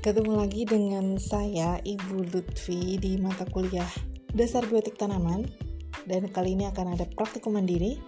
Ketemu 0.00 0.32
lagi 0.32 0.64
dengan 0.64 1.20
saya 1.20 1.76
Ibu 1.84 2.32
Lutfi 2.32 2.96
di 2.96 3.20
mata 3.20 3.44
kuliah 3.44 3.84
Dasar 4.32 4.64
Biotik 4.64 4.96
Tanaman 4.96 5.44
dan 6.08 6.24
kali 6.32 6.56
ini 6.56 6.64
akan 6.72 6.96
ada 6.96 7.04
praktikum 7.04 7.60
mandiri 7.60 8.00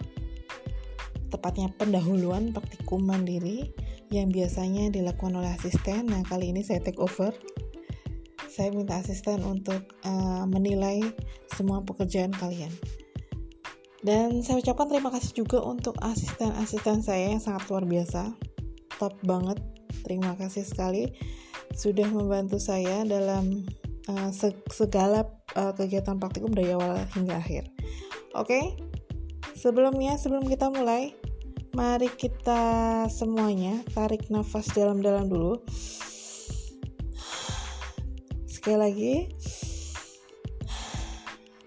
tepatnya 1.29 1.69
pendahuluan 1.77 2.49
praktikum 2.49 3.05
mandiri 3.05 3.69
yang 4.09 4.33
biasanya 4.33 4.89
dilakukan 4.89 5.37
oleh 5.37 5.53
asisten. 5.53 6.09
Nah, 6.09 6.25
kali 6.25 6.49
ini 6.49 6.65
saya 6.65 6.81
take 6.81 6.97
over. 6.97 7.29
Saya 8.49 8.73
minta 8.73 8.97
asisten 8.97 9.45
untuk 9.45 9.85
uh, 10.01 10.49
menilai 10.49 10.97
semua 11.53 11.85
pekerjaan 11.85 12.33
kalian. 12.33 12.73
Dan 14.01 14.41
saya 14.41 14.65
ucapkan 14.65 14.89
terima 14.89 15.13
kasih 15.13 15.45
juga 15.45 15.61
untuk 15.61 15.93
asisten-asisten 16.01 17.05
saya 17.05 17.37
yang 17.37 17.41
sangat 17.41 17.69
luar 17.69 17.85
biasa. 17.85 18.33
Top 18.97 19.13
banget 19.21 19.61
Terima 20.03 20.35
kasih 20.35 20.67
sekali 20.67 21.13
sudah 21.73 22.07
membantu 22.09 22.61
saya 22.61 23.01
dalam 23.03 23.65
uh, 24.09 24.29
segala 24.69 25.25
uh, 25.57 25.73
kegiatan 25.73 26.17
praktikum 26.21 26.53
dari 26.53 26.73
awal 26.73 27.01
hingga 27.17 27.37
akhir. 27.37 27.69
Oke, 28.33 28.49
okay? 28.49 28.65
sebelumnya 29.57 30.17
sebelum 30.17 30.45
kita 30.49 30.69
mulai, 30.73 31.13
mari 31.73 32.09
kita 32.09 33.05
semuanya 33.09 33.81
tarik 33.93 34.29
nafas 34.29 34.69
dalam-dalam 34.73 35.29
dulu. 35.29 35.61
Sekali 38.49 38.77
lagi, 38.79 39.15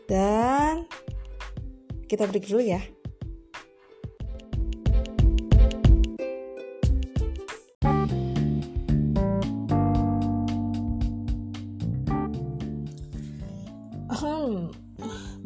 dan 0.07 0.87
kita 2.07 2.31
break 2.31 2.47
dulu 2.47 2.63
ya. 2.63 2.83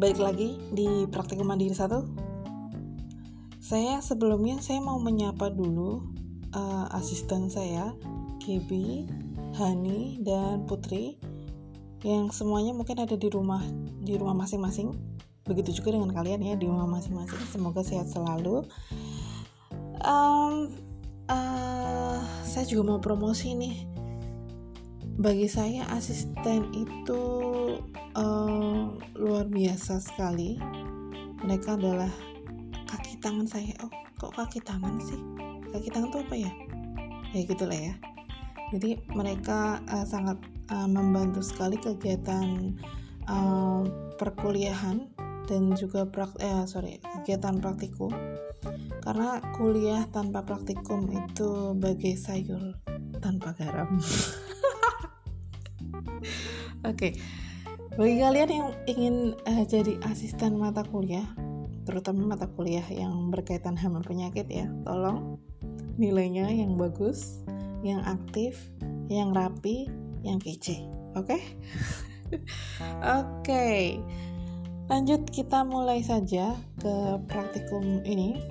Balik 0.00 0.16
lagi 0.16 0.56
di 0.72 1.04
praktikum 1.12 1.44
mandiri 1.44 1.76
satu. 1.76 2.08
Saya 3.60 4.00
sebelumnya 4.00 4.56
saya 4.64 4.80
mau 4.80 4.96
menyapa 4.96 5.52
dulu 5.52 6.00
uh, 6.56 6.88
asisten 6.96 7.52
saya 7.52 7.92
Gibi, 8.40 9.04
Hani 9.60 10.24
dan 10.24 10.64
Putri 10.64 11.20
yang 12.00 12.32
semuanya 12.32 12.72
mungkin 12.72 12.96
ada 12.96 13.12
di 13.12 13.28
rumah 13.28 13.60
di 14.00 14.16
rumah 14.16 14.32
masing-masing. 14.32 14.96
Begitu 15.44 15.84
juga 15.84 15.92
dengan 15.92 16.16
kalian 16.16 16.48
ya 16.48 16.56
di 16.56 16.64
rumah 16.64 16.88
masing-masing. 16.88 17.36
Semoga 17.52 17.84
sehat 17.84 18.08
selalu. 18.08 18.64
Um, 20.00 20.80
uh, 21.28 22.24
saya 22.48 22.64
juga 22.64 22.96
mau 22.96 22.98
promosi 23.04 23.52
nih 23.52 23.84
bagi 25.20 25.52
saya 25.52 25.84
asisten 25.92 26.72
itu 26.72 27.22
uh, 28.16 28.88
luar 29.20 29.46
biasa 29.52 30.00
sekali. 30.00 30.56
Mereka 31.44 31.76
adalah 31.76 32.08
kaki 32.88 33.20
tangan 33.20 33.44
saya. 33.44 33.76
Oh 33.84 33.92
kok 34.16 34.32
kaki 34.32 34.64
tangan 34.64 34.96
sih? 34.96 35.20
Kaki 35.76 35.92
tangan 35.92 36.08
itu 36.08 36.18
apa 36.24 36.36
ya? 36.40 36.52
Ya 37.36 37.40
gitulah 37.44 37.76
ya. 37.76 37.94
Jadi 38.72 38.96
mereka 39.12 39.84
uh, 39.92 40.08
sangat 40.08 40.40
uh, 40.72 40.88
membantu 40.88 41.44
sekali 41.44 41.76
kegiatan 41.76 42.80
uh, 43.28 43.84
perkuliahan 44.16 45.04
dan 45.44 45.74
juga 45.76 46.08
prak 46.08 46.32
eh, 46.40 46.64
sorry 46.64 46.96
kegiatan 47.20 47.60
praktikum. 47.60 48.08
Karena 49.04 49.36
kuliah 49.52 50.08
tanpa 50.08 50.48
praktikum 50.48 51.12
itu 51.12 51.76
bagai 51.76 52.16
sayur 52.16 52.76
tanpa 53.20 53.52
garam 53.56 54.00
Oke, 56.00 56.22
okay. 56.84 57.12
bagi 57.96 58.16
kalian 58.20 58.50
yang 58.50 58.68
ingin 58.88 59.16
uh, 59.44 59.64
jadi 59.68 60.00
asisten 60.08 60.56
mata 60.56 60.84
kuliah, 60.84 61.26
terutama 61.84 62.36
mata 62.36 62.48
kuliah 62.48 62.84
yang 62.88 63.28
berkaitan 63.28 63.76
sama 63.76 64.00
penyakit 64.00 64.48
ya, 64.48 64.68
tolong 64.84 65.36
nilainya 66.00 66.48
yang 66.48 66.80
bagus, 66.80 67.44
yang 67.84 68.00
aktif, 68.08 68.56
yang 69.12 69.36
rapi, 69.36 69.88
yang 70.24 70.40
kece. 70.40 70.84
Oke? 71.16 71.36
Okay? 71.36 71.42
Oke. 73.04 73.44
okay. 73.44 73.80
Lanjut 74.90 75.22
kita 75.30 75.62
mulai 75.62 76.02
saja 76.02 76.58
ke 76.82 76.94
praktikum 77.30 78.02
ini. 78.02 78.42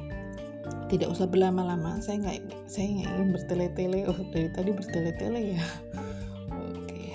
Tidak 0.87 1.11
usah 1.11 1.27
berlama-lama. 1.27 1.99
Saya 1.99 2.23
nggak 2.23 2.39
saya 2.63 2.87
nggak 2.95 3.09
ingin 3.11 3.29
bertele-tele. 3.35 3.99
Oh 4.07 4.19
dari 4.31 4.47
tadi 4.55 4.71
bertele-tele 4.71 5.59
ya 5.59 5.63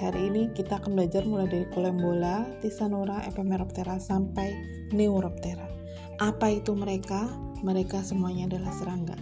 hari 0.04 0.28
ini 0.28 0.52
kita 0.52 0.76
akan 0.76 1.00
belajar 1.00 1.24
mulai 1.24 1.48
dari 1.48 1.64
Kulembola, 1.72 2.44
Tisanora, 2.60 3.24
Epimeroptera 3.24 3.96
sampai 3.96 4.52
Neuroptera. 4.92 5.64
Apa 6.20 6.52
itu 6.52 6.76
mereka? 6.76 7.24
Mereka 7.64 8.04
semuanya 8.04 8.44
adalah 8.44 8.68
serangga. 8.76 9.16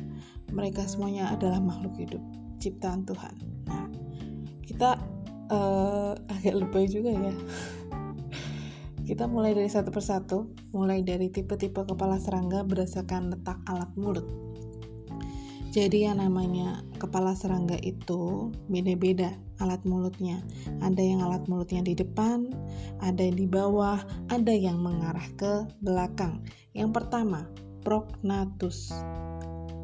Mereka 0.50 0.82
semuanya 0.90 1.30
adalah 1.30 1.62
makhluk 1.62 1.94
hidup, 1.94 2.22
ciptaan 2.58 3.06
Tuhan. 3.06 3.34
Nah, 3.70 3.86
kita 4.66 4.98
uh, 5.54 6.18
agak 6.26 6.54
lebay 6.58 6.90
juga 6.90 7.14
ya. 7.14 7.34
kita 9.08 9.30
mulai 9.30 9.54
dari 9.54 9.70
satu 9.70 9.94
persatu, 9.94 10.50
mulai 10.74 11.06
dari 11.06 11.30
tipe-tipe 11.30 11.86
kepala 11.86 12.18
serangga 12.18 12.66
berdasarkan 12.66 13.30
letak 13.30 13.62
alat 13.70 13.94
mulut. 13.94 14.26
Jadi 15.72 16.04
yang 16.04 16.20
namanya 16.20 16.84
kepala 17.00 17.32
serangga 17.32 17.80
itu 17.80 18.52
beda-beda 18.68 19.32
alat 19.56 19.80
mulutnya. 19.88 20.44
Ada 20.84 21.00
yang 21.00 21.24
alat 21.24 21.48
mulutnya 21.48 21.80
di 21.80 21.96
depan, 21.96 22.52
ada 23.00 23.16
yang 23.24 23.40
di 23.40 23.48
bawah, 23.48 23.96
ada 24.28 24.52
yang 24.52 24.76
mengarah 24.84 25.24
ke 25.40 25.64
belakang. 25.80 26.44
Yang 26.76 26.92
pertama, 26.92 27.48
prognatus. 27.88 28.92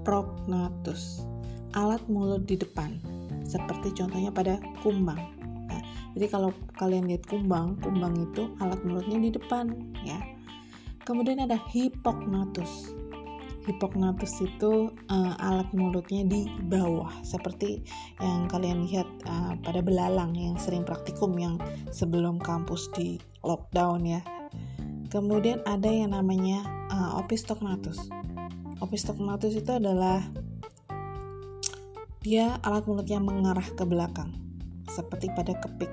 Prognatus. 0.04 1.24
Alat 1.72 2.04
mulut 2.04 2.44
di 2.44 2.60
depan. 2.60 3.00
Seperti 3.48 3.96
contohnya 3.96 4.28
pada 4.28 4.60
kumbang. 4.84 5.40
Nah, 5.72 5.80
jadi 6.12 6.28
kalau 6.28 6.52
kalian 6.76 7.08
lihat 7.08 7.24
kumbang, 7.32 7.80
kumbang 7.80 8.12
itu 8.28 8.52
alat 8.60 8.84
mulutnya 8.84 9.16
di 9.24 9.32
depan 9.32 9.72
ya. 10.04 10.20
Kemudian 11.08 11.40
ada 11.48 11.56
hipognatus 11.72 12.97
hipognatus 13.68 14.40
itu 14.40 14.90
uh, 15.12 15.34
alat 15.36 15.68
mulutnya 15.76 16.24
di 16.24 16.48
bawah. 16.64 17.12
Seperti 17.20 17.84
yang 18.18 18.48
kalian 18.48 18.88
lihat 18.88 19.08
uh, 19.28 19.52
pada 19.60 19.84
belalang 19.84 20.32
yang 20.32 20.56
sering 20.56 20.88
praktikum 20.88 21.36
yang 21.36 21.60
sebelum 21.92 22.40
kampus 22.40 22.88
di 22.96 23.20
lockdown 23.44 24.08
ya. 24.08 24.20
Kemudian 25.12 25.60
ada 25.68 25.88
yang 25.88 26.16
namanya 26.16 26.64
uh, 26.88 27.20
opistognatus 27.20 28.08
opistognatus 28.78 29.58
itu 29.58 29.70
adalah 29.74 30.22
dia 32.22 32.58
alat 32.66 32.86
mulut 32.86 33.06
yang 33.06 33.26
mengarah 33.26 33.66
ke 33.74 33.84
belakang 33.86 34.34
seperti 34.90 35.30
pada 35.34 35.54
kepik 35.58 35.90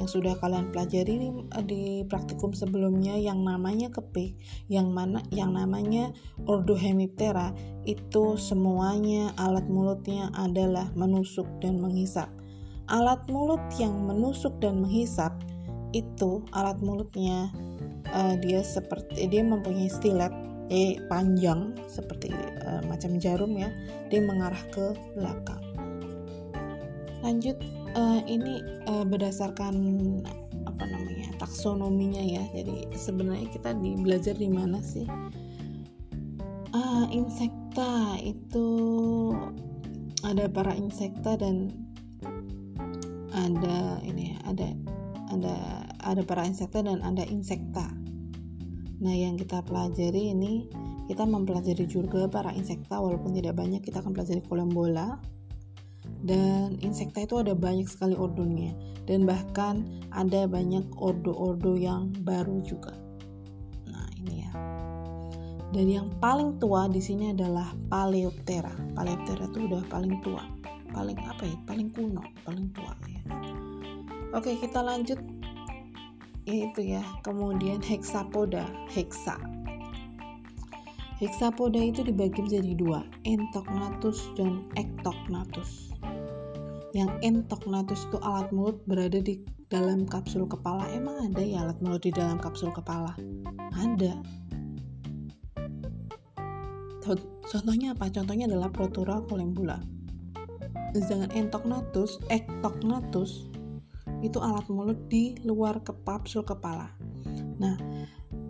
yang 0.00 0.08
sudah 0.08 0.36
kalian 0.40 0.72
pelajari 0.72 1.20
di, 1.20 1.28
di 1.68 1.84
praktikum 2.08 2.56
sebelumnya 2.56 3.16
yang 3.16 3.44
namanya 3.44 3.92
kepik, 3.92 4.36
yang 4.72 4.92
mana 4.92 5.20
yang 5.32 5.52
namanya 5.52 6.12
ordohemiptera 6.48 7.52
itu 7.84 8.36
semuanya 8.40 9.36
alat 9.36 9.68
mulutnya 9.68 10.32
adalah 10.36 10.88
menusuk 10.96 11.46
dan 11.60 11.80
menghisap. 11.80 12.28
Alat 12.90 13.24
mulut 13.30 13.62
yang 13.78 13.94
menusuk 14.04 14.58
dan 14.58 14.82
menghisap 14.82 15.32
itu 15.92 16.42
alat 16.56 16.80
mulutnya 16.80 17.52
uh, 18.12 18.34
dia 18.40 18.64
seperti 18.64 19.28
dia 19.28 19.44
mempunyai 19.44 19.88
stilet 19.88 20.32
eh 20.72 20.96
panjang 21.06 21.76
seperti 21.84 22.32
uh, 22.64 22.80
macam 22.88 23.20
jarum 23.20 23.52
ya 23.56 23.68
dia 24.08 24.24
mengarah 24.24 24.60
ke 24.72 24.96
belakang 25.12 25.60
lanjut 27.20 27.60
uh, 27.96 28.20
ini 28.24 28.62
uh, 28.88 29.04
berdasarkan 29.04 29.74
apa 30.64 30.84
namanya 30.86 31.28
taksonominya 31.38 32.22
ya. 32.22 32.44
Jadi 32.52 32.92
sebenarnya 32.96 33.48
kita 33.52 33.76
di 33.78 33.96
belajar 33.98 34.34
di 34.36 34.48
mana 34.48 34.78
sih? 34.80 35.06
Uh, 36.72 37.04
insekta 37.12 38.16
itu 38.24 38.68
ada 40.24 40.48
para 40.48 40.72
insekta 40.72 41.36
dan 41.36 41.68
ada 43.32 44.00
ini 44.06 44.36
ada 44.44 44.72
ada 45.32 45.54
ada 46.04 46.22
para 46.24 46.44
insekta 46.44 46.84
dan 46.84 47.00
ada 47.04 47.24
insekta. 47.28 47.88
Nah 49.02 49.14
yang 49.14 49.34
kita 49.34 49.60
pelajari 49.66 50.30
ini 50.30 50.70
kita 51.10 51.26
mempelajari 51.26 51.84
juga 51.84 52.30
para 52.30 52.54
insekta. 52.54 53.02
Walaupun 53.02 53.36
tidak 53.36 53.58
banyak 53.58 53.82
kita 53.82 54.00
akan 54.00 54.14
pelajari 54.14 54.40
kolembola 54.46 55.18
dan 56.22 56.78
insekta 56.82 57.26
itu 57.26 57.42
ada 57.42 57.54
banyak 57.54 57.86
sekali 57.90 58.14
ordonya 58.14 58.74
dan 59.10 59.26
bahkan 59.26 59.86
ada 60.14 60.46
banyak 60.46 60.86
ordo-ordo 60.94 61.74
yang 61.74 62.14
baru 62.22 62.62
juga. 62.62 62.94
Nah, 63.90 64.06
ini 64.22 64.46
ya. 64.46 64.52
Dan 65.72 65.86
yang 65.88 66.08
paling 66.22 66.60
tua 66.62 66.86
di 66.86 67.00
sini 67.00 67.34
adalah 67.34 67.74
Paleoptera. 67.90 68.94
Paleoptera 68.94 69.50
itu 69.50 69.66
udah 69.66 69.82
paling 69.90 70.20
tua. 70.22 70.44
paling 70.92 71.16
apa 71.24 71.48
ya 71.48 71.56
paling 71.64 71.88
kuno 71.96 72.20
paling 72.44 72.68
tua 72.76 72.92
ya 73.08 73.22
oke 74.36 74.52
kita 74.60 74.80
lanjut 74.84 75.18
itu 76.44 76.80
ya 76.84 77.02
kemudian 77.24 77.80
hexapoda 77.80 78.68
hexa 78.92 79.40
hexapoda 81.16 81.80
itu 81.80 82.04
dibagi 82.04 82.44
menjadi 82.44 82.72
dua 82.76 83.00
entognatus 83.24 84.20
dan 84.36 84.68
ectognatus 84.76 85.91
yang 86.92 87.10
entognatus 87.24 88.04
itu 88.08 88.20
alat 88.20 88.52
mulut 88.52 88.80
berada 88.84 89.18
di 89.20 89.40
dalam 89.72 90.04
kapsul 90.04 90.44
kepala. 90.44 90.88
Emang 90.92 91.32
ada 91.32 91.40
ya 91.40 91.64
alat 91.64 91.80
mulut 91.80 92.04
di 92.04 92.12
dalam 92.12 92.36
kapsul 92.36 92.72
kepala? 92.72 93.16
Ada. 93.76 94.20
Contohnya 97.48 97.92
apa? 97.92 98.06
Contohnya 98.08 98.46
adalah 98.46 98.70
protura 98.70 99.18
colembula 99.26 99.80
sedangkan 100.92 101.32
entognatus 101.32 102.20
ectognatus 102.28 103.48
itu 104.20 104.38
alat 104.38 104.68
mulut 104.68 105.00
di 105.08 105.34
luar 105.42 105.80
kapsul 105.82 106.44
kepala. 106.44 106.92
Nah 107.58 107.74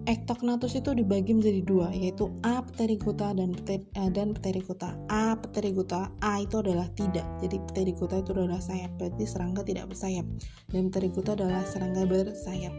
Ektognatus 0.03 0.75
itu 0.75 0.99
dibagi 0.99 1.31
menjadi 1.31 1.63
dua, 1.63 1.95
yaitu 1.95 2.27
A 2.43 2.59
pterigota 2.67 3.31
dan 3.39 3.55
pter, 3.55 3.87
uh, 3.95 4.11
dan 4.11 4.35
pterigota. 4.35 4.99
A 5.07 5.39
pterigota, 5.39 6.11
A 6.19 6.43
itu 6.43 6.59
adalah 6.59 6.91
tidak, 6.99 7.23
jadi 7.39 7.63
pterigota 7.71 8.19
itu 8.19 8.35
adalah 8.35 8.59
sayap, 8.59 8.91
berarti 8.99 9.23
serangga 9.23 9.63
tidak 9.63 9.87
bersayap, 9.87 10.27
dan 10.75 10.91
pterigota 10.91 11.39
adalah 11.39 11.63
serangga 11.63 12.03
bersayap. 12.03 12.75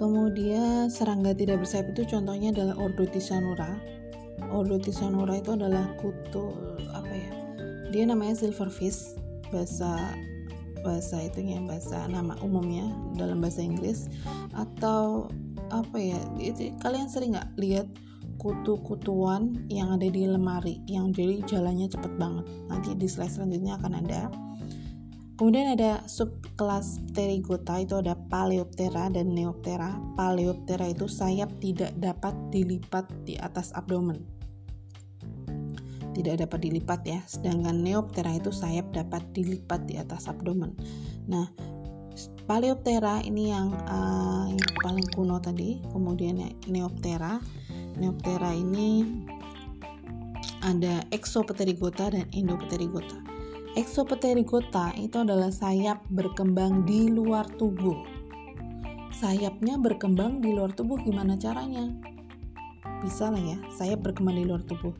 Kemudian 0.00 0.88
serangga 0.88 1.36
tidak 1.36 1.60
bersayap 1.60 1.92
itu 1.92 2.08
contohnya 2.08 2.56
adalah 2.56 2.76
Ordotisanura. 2.80 3.76
Ordotisanura 4.52 5.40
itu 5.40 5.60
adalah 5.60 5.92
kutu 6.00 6.56
apa 6.92 7.12
ya? 7.12 7.32
Dia 7.92 8.04
namanya 8.08 8.32
silverfish 8.36 9.16
bahasa 9.52 9.96
bahasa 10.84 11.18
itunya 11.24 11.58
bahasa 11.64 12.04
nama 12.06 12.38
umumnya 12.44 12.86
dalam 13.18 13.40
bahasa 13.42 13.64
Inggris 13.64 14.06
atau 14.54 15.26
apa 15.70 15.98
ya 15.98 16.20
itu 16.38 16.74
kalian 16.78 17.10
sering 17.10 17.34
nggak 17.34 17.50
lihat 17.58 17.86
kutu-kutuan 18.36 19.64
yang 19.72 19.96
ada 19.96 20.06
di 20.06 20.28
lemari 20.28 20.84
yang 20.86 21.10
jadi 21.10 21.42
jalannya 21.44 21.88
cepet 21.90 22.12
banget? 22.20 22.44
Nanti 22.68 22.94
di 22.94 23.08
slide 23.08 23.32
selanjutnya 23.32 23.80
akan 23.80 23.92
ada. 24.04 24.22
Kemudian 25.36 25.76
ada 25.76 26.00
subkelas 26.08 27.12
pterigota 27.12 27.76
itu 27.76 28.00
ada 28.00 28.16
Paleoptera 28.32 29.12
dan 29.12 29.36
Neoptera. 29.36 29.92
Paleoptera 30.16 30.88
itu 30.88 31.04
sayap 31.04 31.52
tidak 31.60 31.92
dapat 32.00 32.32
dilipat 32.48 33.04
di 33.28 33.36
atas 33.36 33.68
abdomen. 33.76 34.24
Tidak 36.16 36.40
dapat 36.40 36.64
dilipat 36.64 37.04
ya 37.04 37.20
sedangkan 37.28 37.84
Neoptera 37.84 38.32
itu 38.32 38.48
sayap 38.48 38.88
dapat 38.96 39.20
dilipat 39.36 39.84
di 39.84 40.00
atas 40.00 40.24
abdomen. 40.24 40.72
Nah 41.28 41.52
Paleoptera 42.46 43.26
ini 43.26 43.50
yang, 43.50 43.74
uh, 43.90 44.46
yang 44.46 44.70
paling 44.78 45.02
kuno 45.10 45.42
tadi, 45.42 45.82
kemudian 45.90 46.38
Neoptera. 46.70 47.42
Neoptera 47.98 48.54
ini 48.54 49.02
ada 50.62 51.02
Exopterygota 51.10 52.14
dan 52.14 52.30
Endopterygota. 52.30 53.18
Exopterygota 53.74 54.94
itu 54.94 55.26
adalah 55.26 55.50
sayap 55.50 56.06
berkembang 56.06 56.86
di 56.86 57.10
luar 57.10 57.50
tubuh. 57.58 57.98
Sayapnya 59.10 59.82
berkembang 59.82 60.38
di 60.38 60.54
luar 60.54 60.70
tubuh 60.70 61.02
gimana 61.02 61.34
caranya? 61.34 61.90
Bisa 63.02 63.26
lah 63.26 63.42
ya, 63.42 63.58
sayap 63.74 64.06
berkembang 64.06 64.38
di 64.38 64.46
luar 64.46 64.62
tubuh. 64.62 64.94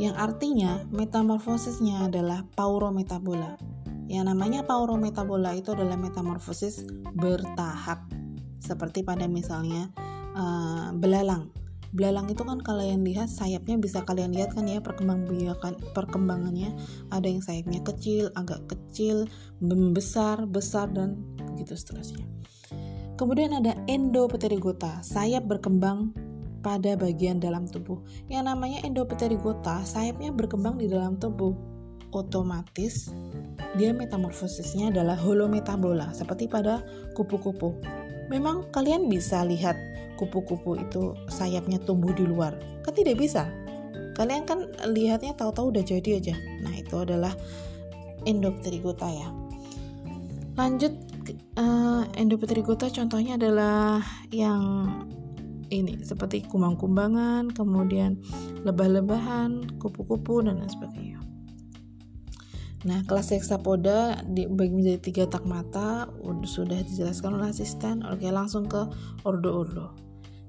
Yang 0.00 0.14
artinya 0.18 0.88
metamorfosisnya 0.88 2.08
adalah 2.08 2.48
paurometabola 2.56 3.60
yang 4.08 4.24
namanya 4.24 4.64
paurometabola 4.64 5.52
itu 5.52 5.76
adalah 5.76 6.00
metamorfosis 6.00 6.82
bertahap. 7.12 8.08
Seperti 8.58 9.04
pada 9.04 9.28
misalnya 9.28 9.92
uh, 10.34 10.90
belalang. 10.96 11.52
Belalang 11.88 12.28
itu 12.28 12.44
kan 12.44 12.60
kalian 12.60 13.00
lihat 13.00 13.32
sayapnya 13.32 13.80
bisa 13.80 14.04
kalian 14.04 14.36
lihat 14.36 14.52
kan 14.52 14.68
ya 14.68 14.80
perkembangan 14.84 15.80
perkembangannya 15.96 16.76
ada 17.08 17.24
yang 17.24 17.40
sayapnya 17.40 17.80
kecil, 17.80 18.28
agak 18.36 18.60
kecil, 18.68 19.24
membesar, 19.64 20.44
besar 20.44 20.92
dan 20.92 21.16
begitu 21.52 21.76
seterusnya. 21.76 22.28
Kemudian 23.16 23.56
ada 23.56 23.72
endopterygota, 23.88 25.00
sayap 25.00 25.48
berkembang 25.48 26.12
pada 26.60 26.94
bagian 26.94 27.40
dalam 27.40 27.64
tubuh. 27.66 27.98
Yang 28.28 28.52
namanya 28.52 28.78
endopterygota, 28.84 29.82
sayapnya 29.82 30.30
berkembang 30.30 30.78
di 30.78 30.86
dalam 30.86 31.16
tubuh. 31.16 31.77
Otomatis 32.12 33.12
dia 33.76 33.92
metamorfosisnya 33.92 34.90
adalah 34.90 35.14
holometabola 35.14 36.10
seperti 36.16 36.48
pada 36.48 36.80
kupu-kupu. 37.12 37.76
Memang 38.32 38.68
kalian 38.72 39.08
bisa 39.12 39.44
lihat 39.44 39.76
kupu-kupu 40.16 40.80
itu 40.80 41.12
sayapnya 41.28 41.76
tumbuh 41.80 42.12
di 42.12 42.24
luar? 42.24 42.56
Kan 42.84 42.96
tidak 42.96 43.20
bisa. 43.20 43.48
Kalian 44.18 44.48
kan 44.48 44.66
lihatnya 44.90 45.36
tahu-tahu 45.36 45.70
udah 45.70 45.84
jadi 45.84 46.18
aja. 46.18 46.34
Nah, 46.64 46.74
itu 46.74 46.96
adalah 46.98 47.32
endopterygota 48.26 49.06
ya. 49.06 49.28
Lanjut 50.58 50.90
uh, 51.54 52.02
contohnya 52.90 53.38
adalah 53.38 54.02
yang 54.34 54.90
ini 55.68 56.00
seperti 56.02 56.48
kumbang-kumbangan, 56.48 57.52
kemudian 57.52 58.18
lebah-lebahan, 58.64 59.78
kupu-kupu 59.78 60.40
dan 60.42 60.58
lain 60.58 60.72
sebagainya. 60.72 61.17
Nah, 62.86 63.02
kelas 63.10 63.34
hexapoda 63.34 64.22
dibagi 64.22 64.70
menjadi 64.70 65.00
tiga 65.02 65.24
tak 65.26 65.42
mata 65.42 66.06
sudah 66.46 66.78
dijelaskan 66.86 67.34
oleh 67.34 67.50
asisten. 67.50 68.06
Oke, 68.06 68.30
langsung 68.30 68.70
ke 68.70 68.86
ordo-ordo. 69.26 69.90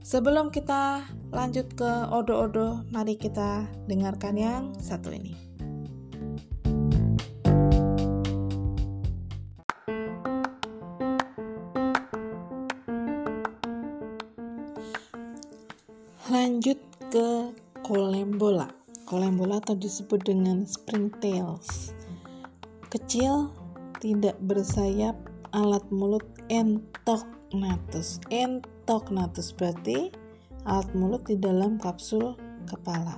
Sebelum 0.06 0.54
kita 0.54 1.10
lanjut 1.34 1.74
ke 1.74 1.90
ordo-ordo, 2.14 2.86
mari 2.94 3.18
kita 3.18 3.66
dengarkan 3.90 4.38
yang 4.38 4.64
satu 4.78 5.10
ini. 5.10 5.34
Lanjut 16.30 16.78
ke 17.10 17.58
kolembola. 17.82 18.70
Kolembola 19.10 19.58
atau 19.58 19.74
disebut 19.74 20.22
dengan 20.30 20.62
springtails 20.70 21.98
kecil, 22.90 23.54
tidak 24.02 24.36
bersayap, 24.46 25.16
alat 25.54 25.86
mulut 25.94 26.26
entognatus. 26.50 28.22
Entognatus 28.34 29.54
berarti 29.54 30.14
alat 30.66 30.90
mulut 30.98 31.24
di 31.26 31.38
dalam 31.38 31.78
kapsul 31.78 32.34
kepala. 32.66 33.18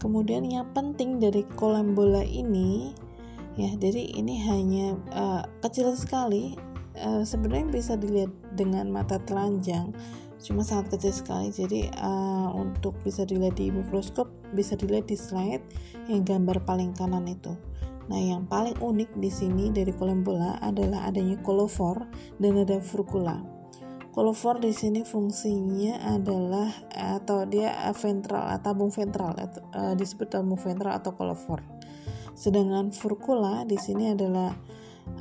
Kemudian 0.00 0.48
yang 0.48 0.66
penting 0.72 1.20
dari 1.20 1.44
kolam 1.60 1.92
bola 1.92 2.24
ini 2.24 2.96
ya, 3.54 3.68
jadi 3.76 4.16
ini 4.16 4.34
hanya 4.48 4.86
uh, 5.12 5.42
kecil 5.62 5.92
sekali. 5.94 6.56
Uh, 7.00 7.22
sebenarnya 7.22 7.70
bisa 7.70 7.94
dilihat 7.94 8.34
dengan 8.58 8.90
mata 8.90 9.22
telanjang 9.22 9.94
cuma 10.40 10.64
sangat 10.64 10.96
kecil 10.96 11.12
sekali. 11.12 11.48
Jadi 11.52 11.92
uh, 12.00 12.50
untuk 12.56 12.96
bisa 13.04 13.22
dilihat 13.28 13.60
di 13.60 13.70
mikroskop 13.70 14.28
bisa 14.56 14.74
dilihat 14.74 15.06
di 15.06 15.16
slide 15.16 15.62
yang 16.08 16.24
gambar 16.24 16.64
paling 16.64 16.96
kanan 16.96 17.28
itu. 17.28 17.54
Nah 18.10 18.18
yang 18.18 18.48
paling 18.50 18.74
unik 18.80 19.20
di 19.20 19.30
sini 19.30 19.70
dari 19.70 19.94
kolam 19.94 20.26
bola 20.26 20.58
adalah 20.58 21.06
adanya 21.06 21.38
kolofor 21.44 22.08
dan 22.42 22.58
ada 22.58 22.82
furcula 22.82 23.60
kolofor 24.10 24.58
di 24.58 24.74
sini 24.74 25.06
fungsinya 25.06 26.18
adalah 26.18 26.68
atau 26.90 27.46
dia 27.46 27.72
ventral 27.94 28.50
tabung 28.60 28.90
ventral 28.90 29.38
disebut 29.94 30.28
tabung 30.28 30.58
ventral 30.58 30.98
atau 30.98 31.14
kolofor. 31.14 31.62
Sedangkan 32.34 32.90
furcula 32.90 33.62
di 33.68 33.78
sini 33.78 34.10
adalah 34.10 34.50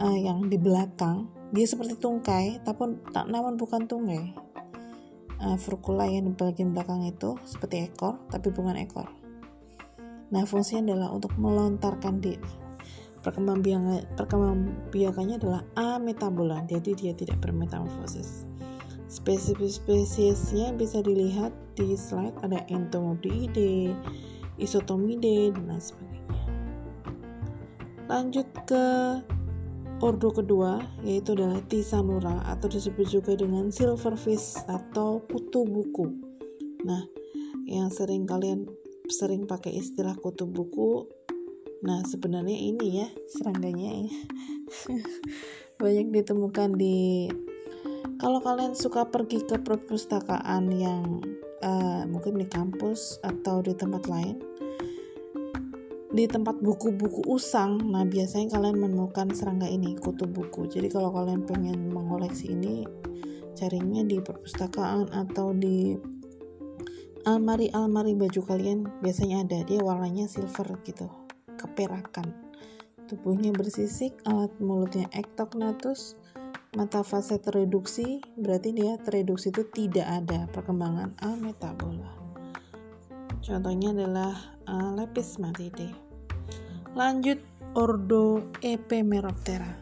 uh, 0.02 0.18
yang 0.18 0.50
di 0.50 0.58
belakang. 0.58 1.30
Dia 1.50 1.66
seperti 1.66 1.98
tungkai 1.98 2.62
tapi 2.62 2.98
namun 3.30 3.58
bukan 3.58 3.90
tungkai 3.90 4.49
uh, 5.44 5.58
furcula 5.60 6.08
yang 6.08 6.24
di 6.30 6.34
bagian 6.36 6.74
belakang 6.76 7.04
itu 7.08 7.36
seperti 7.48 7.88
ekor 7.92 8.20
tapi 8.32 8.50
bukan 8.52 8.76
ekor. 8.80 9.08
Nah, 10.30 10.46
fungsinya 10.46 10.94
adalah 10.94 11.10
untuk 11.10 11.34
melontarkan 11.42 12.22
di 12.22 12.38
perkembangbiakannya 13.26 15.42
adalah 15.42 15.66
ametabola, 15.76 16.62
jadi 16.70 16.94
dia 16.94 17.14
tidak 17.18 17.42
bermetamorfosis. 17.42 18.46
Spesies-spesiesnya 19.10 20.78
bisa 20.78 21.02
dilihat 21.02 21.50
di 21.74 21.98
slide 21.98 22.38
ada 22.46 22.62
entomopodidae, 22.70 23.90
isotomide, 24.62 25.50
dan 25.50 25.66
lain 25.66 25.82
sebagainya. 25.82 26.38
Lanjut 28.06 28.46
ke 28.70 28.86
Ordo 30.00 30.32
kedua 30.32 30.80
yaitu 31.04 31.36
adalah 31.36 31.60
Tisanura 31.68 32.44
atau 32.48 32.72
disebut 32.72 33.08
juga 33.12 33.36
dengan 33.36 33.68
silverfish 33.68 34.64
atau 34.72 35.20
kutu 35.28 35.68
buku. 35.68 36.08
Nah, 36.88 37.04
yang 37.68 37.92
sering 37.92 38.24
kalian 38.24 38.68
sering 39.12 39.44
pakai 39.44 39.76
istilah 39.76 40.16
kutu 40.16 40.48
buku 40.48 41.04
Nah, 41.80 42.04
sebenarnya 42.04 42.60
ini 42.60 43.04
ya 43.04 43.08
serangganya 43.32 44.04
ya. 44.04 44.12
Banyak 45.82 46.12
ditemukan 46.12 46.76
di 46.76 47.32
kalau 48.20 48.44
kalian 48.44 48.76
suka 48.76 49.08
pergi 49.08 49.48
ke 49.48 49.64
perpustakaan 49.64 50.76
yang 50.76 51.24
uh, 51.64 52.04
mungkin 52.04 52.36
di 52.36 52.48
kampus 52.52 53.16
atau 53.24 53.64
di 53.64 53.72
tempat 53.72 54.12
lain 54.12 54.44
di 56.10 56.26
tempat 56.26 56.58
buku-buku 56.62 57.26
usang. 57.30 57.78
Nah 57.86 58.06
biasanya 58.06 58.58
kalian 58.58 58.82
menemukan 58.82 59.30
serangga 59.34 59.70
ini 59.70 59.94
kutu 59.98 60.26
buku. 60.26 60.66
Jadi 60.66 60.90
kalau 60.90 61.14
kalian 61.14 61.46
pengen 61.46 61.94
mengoleksi 61.94 62.54
ini 62.54 62.86
carinya 63.54 64.02
di 64.02 64.18
perpustakaan 64.18 65.14
atau 65.14 65.54
di 65.54 65.94
almari-almari 67.28 68.18
baju 68.18 68.42
kalian 68.46 68.90
biasanya 69.06 69.46
ada. 69.46 69.60
Dia 69.66 69.80
warnanya 69.86 70.26
silver 70.26 70.82
gitu 70.86 71.06
keperakan. 71.62 72.34
Tubuhnya 73.10 73.50
bersisik 73.54 74.14
alat 74.26 74.54
mulutnya 74.62 75.10
ektognatus 75.14 76.14
mata 76.78 77.02
fase 77.02 77.42
tereduksi 77.42 78.22
berarti 78.38 78.70
dia 78.78 78.94
tereduksi 79.02 79.50
itu 79.50 79.66
tidak 79.74 80.06
ada 80.06 80.46
perkembangan 80.54 81.18
ametabola 81.18 82.29
contohnya 83.44 83.96
adalah 83.96 84.34
uh, 84.68 84.96
lepis 84.96 85.40
matide. 85.42 85.92
Lanjut 86.94 87.40
ordo 87.78 88.44
Epemeroptera. 88.66 89.78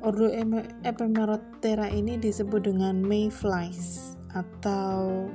Ordo 0.00 0.32
Epemeroptera 0.82 1.92
ini 1.92 2.16
disebut 2.16 2.64
dengan 2.64 3.04
mayflies 3.04 4.16
atau 4.32 5.28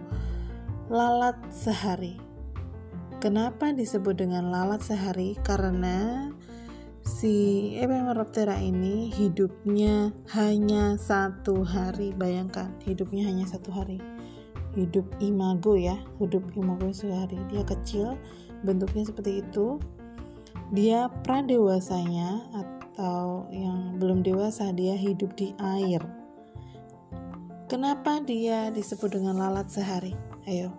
lalat 0.89 1.37
sehari. 1.53 2.17
Kenapa 3.21 3.73
disebut 3.73 4.21
dengan 4.21 4.53
lalat 4.53 4.81
sehari? 4.85 5.37
Karena 5.41 6.29
si 7.05 7.73
Epemeroptera 7.77 8.59
ini 8.59 9.09
hidupnya 9.13 10.13
hanya 10.33 10.97
satu 10.97 11.65
hari. 11.65 12.13
Bayangkan, 12.13 12.73
hidupnya 12.85 13.25
hanya 13.29 13.45
satu 13.49 13.71
hari. 13.73 13.97
Hidup 14.75 15.07
imago 15.23 15.79
ya, 15.79 15.95
hidup 16.19 16.43
imago 16.59 16.91
sehari. 16.91 17.39
Dia 17.47 17.63
kecil, 17.63 18.19
bentuknya 18.67 19.07
seperti 19.07 19.39
itu. 19.39 19.79
Dia 20.75 21.07
pradewasanya 21.23 22.43
atau 22.51 23.47
yang 23.55 23.95
belum 23.97 24.21
dewasa 24.21 24.75
dia 24.75 24.99
hidup 24.99 25.31
di 25.39 25.55
air. 25.63 26.03
Kenapa 27.65 28.21
dia 28.21 28.69
disebut 28.69 29.17
dengan 29.17 29.41
lalat 29.41 29.73
sehari? 29.73 30.13
Ayo. 30.45 30.69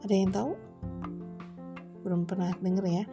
Ada 0.00 0.14
yang 0.14 0.32
tahu? 0.32 0.52
Belum 2.06 2.24
pernah 2.24 2.54
denger 2.62 2.86
ya. 2.86 3.04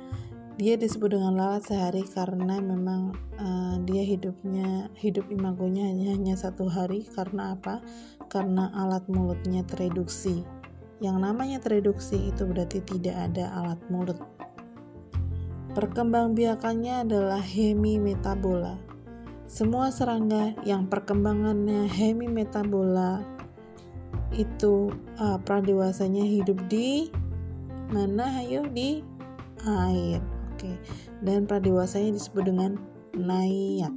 Dia 0.55 0.77
disebut 0.77 1.17
dengan 1.17 1.33
lalat 1.33 1.65
sehari 1.65 2.05
karena 2.05 2.61
memang 2.61 3.17
uh, 3.41 3.75
dia 3.83 4.05
hidupnya 4.05 4.85
hidup 5.01 5.25
imagonya 5.33 5.89
hanya 5.89 6.13
hanya 6.13 6.35
satu 6.37 6.69
hari. 6.69 7.03
Karena 7.09 7.57
apa 7.57 7.81
karena 8.31 8.71
alat 8.75 9.03
mulutnya 9.09 9.63
tereduksi 9.65 10.43
yang 11.03 11.19
namanya 11.19 11.59
tereduksi 11.59 12.31
itu 12.31 12.47
berarti 12.47 12.79
tidak 12.79 13.15
ada 13.31 13.51
alat 13.59 13.79
mulut. 13.91 14.15
Perkembangbiakannya 15.75 17.03
adalah 17.03 17.43
hemimetabola. 17.43 18.79
Semua 19.49 19.91
serangga 19.91 20.55
yang 20.63 20.87
perkembangannya 20.87 21.91
hemimetabola 21.91 23.19
itu 24.31 24.95
uh, 25.19 25.37
pradewasanya 25.43 26.23
hidup 26.23 26.57
di 26.71 27.11
mana? 27.91 28.39
Ayo 28.39 28.63
di 28.71 29.03
air. 29.67 30.23
Oke. 30.55 30.71
Dan 31.19 31.43
pradewasanya 31.43 32.15
disebut 32.15 32.47
dengan 32.47 32.79
nayat. 33.11 33.91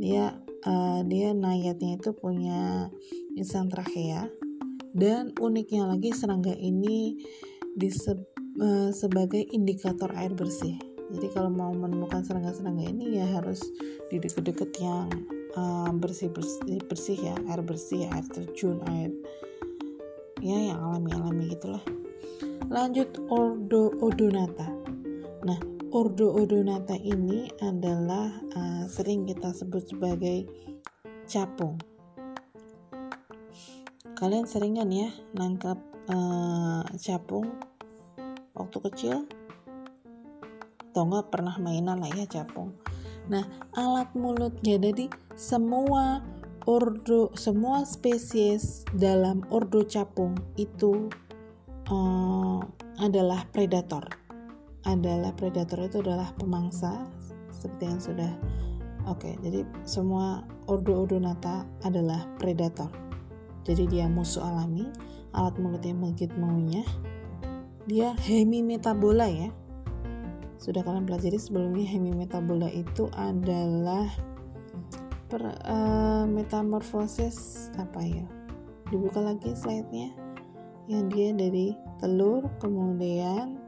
Dia 0.00 0.45
uh, 0.66 1.00
dia 1.06 1.32
nayatnya 1.32 1.96
itu 1.96 2.10
punya 2.12 2.90
insang 3.38 3.70
trachea 3.70 4.28
dan 4.92 5.32
uniknya 5.38 5.86
lagi 5.86 6.12
serangga 6.12 6.52
ini 6.52 7.22
disebut 7.76 8.36
uh, 8.60 8.90
sebagai 8.92 9.44
indikator 9.52 10.08
air 10.16 10.32
bersih. 10.32 10.76
Jadi 11.06 11.30
kalau 11.30 11.52
mau 11.52 11.70
menemukan 11.70 12.26
serangga-serangga 12.26 12.82
ini 12.82 13.22
ya 13.22 13.26
harus 13.38 13.62
di 14.10 14.18
deket-deket 14.18 14.74
yang 14.82 15.06
uh, 15.54 15.90
bersih 15.94 16.32
bersih 16.34 16.82
bersih 16.90 17.16
ya 17.20 17.34
air 17.46 17.62
bersih 17.62 18.10
air 18.10 18.26
terjun 18.26 18.82
air 18.90 19.14
ya 20.42 20.74
yang 20.74 20.78
alami-alami 20.82 21.54
gitulah. 21.54 21.82
Lanjut 22.66 23.06
Ordo 23.30 23.94
Odonata. 24.02 24.66
Nah 25.46 25.75
Ordo 25.94 26.34
Odonata 26.34 26.98
ini 26.98 27.46
adalah 27.62 28.26
uh, 28.58 28.84
sering 28.90 29.22
kita 29.22 29.54
sebut 29.54 29.86
sebagai 29.86 30.42
capung. 31.30 31.78
Kalian 34.18 34.50
sering 34.50 34.82
kan 34.82 34.90
ya 34.90 35.14
nangkap 35.38 35.78
uh, 36.10 36.82
capung 36.98 37.54
waktu 38.58 38.78
kecil? 38.90 39.16
Atau 40.90 41.06
pernah 41.30 41.54
mainan 41.62 42.02
lah 42.02 42.10
ya 42.10 42.26
capung. 42.26 42.74
Nah 43.30 43.46
alat 43.78 44.10
mulutnya. 44.18 44.82
Jadi 44.82 45.06
semua 45.38 46.18
ordo 46.66 47.30
semua 47.38 47.86
spesies 47.86 48.82
dalam 48.90 49.46
ordo 49.54 49.86
capung 49.86 50.34
itu 50.58 51.06
uh, 51.86 52.58
adalah 52.98 53.46
predator 53.54 54.25
adalah 54.86 55.34
predator 55.34 55.82
itu 55.82 55.98
adalah 56.00 56.30
pemangsa 56.38 57.10
seperti 57.50 57.84
yang 57.90 58.00
sudah 58.00 58.32
oke 59.10 59.18
okay, 59.18 59.34
jadi 59.42 59.66
semua 59.82 60.46
ordo 60.70 61.02
odonata 61.04 61.66
adalah 61.82 62.24
predator. 62.38 62.88
Jadi 63.66 63.90
dia 63.90 64.06
musuh 64.06 64.46
alami 64.46 64.86
alat 65.34 65.58
mulutnya 65.58 65.92
menggigit 65.92 66.30
mengunyah 66.38 66.86
dia 67.90 68.14
hemimetabola 68.22 69.26
ya. 69.26 69.50
Sudah 70.56 70.82
kalian 70.86 71.06
pelajari 71.06 71.38
sebelumnya 71.38 71.86
hemimetabola 71.86 72.70
itu 72.70 73.10
adalah 73.14 74.06
per, 75.26 75.42
uh, 75.66 76.24
metamorfosis 76.26 77.68
apa 77.78 78.00
ya 78.02 78.26
dibuka 78.90 79.18
lagi 79.18 79.50
slide-nya 79.58 80.14
yang 80.86 81.10
dia 81.10 81.34
dari 81.34 81.74
telur 81.98 82.46
kemudian 82.62 83.58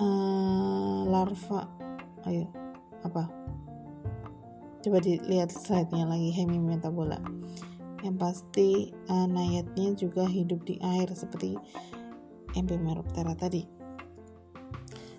uh, 0.00 1.06
larva 1.06 1.68
ayo 2.26 2.46
apa 3.02 3.30
coba 4.82 4.98
dilihat 5.02 5.50
slide-nya 5.50 6.06
lagi 6.06 6.30
hemimetabola 6.34 7.18
yang 8.02 8.14
pasti 8.14 8.94
uh, 9.10 9.26
nayatnya 9.26 9.94
juga 9.98 10.22
hidup 10.26 10.62
di 10.62 10.78
air 10.78 11.10
seperti 11.14 11.58
Empimeroptera 12.56 13.36
tadi. 13.36 13.62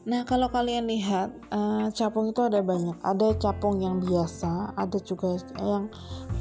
Nah, 0.10 0.26
kalau 0.26 0.50
kalian 0.50 0.90
lihat 0.90 1.30
uh, 1.54 1.94
capung 1.94 2.34
itu 2.34 2.42
ada 2.42 2.66
banyak. 2.66 2.98
Ada 3.06 3.38
capung 3.38 3.78
yang 3.84 4.02
biasa, 4.02 4.74
ada 4.74 4.98
juga 4.98 5.38
yang 5.62 5.92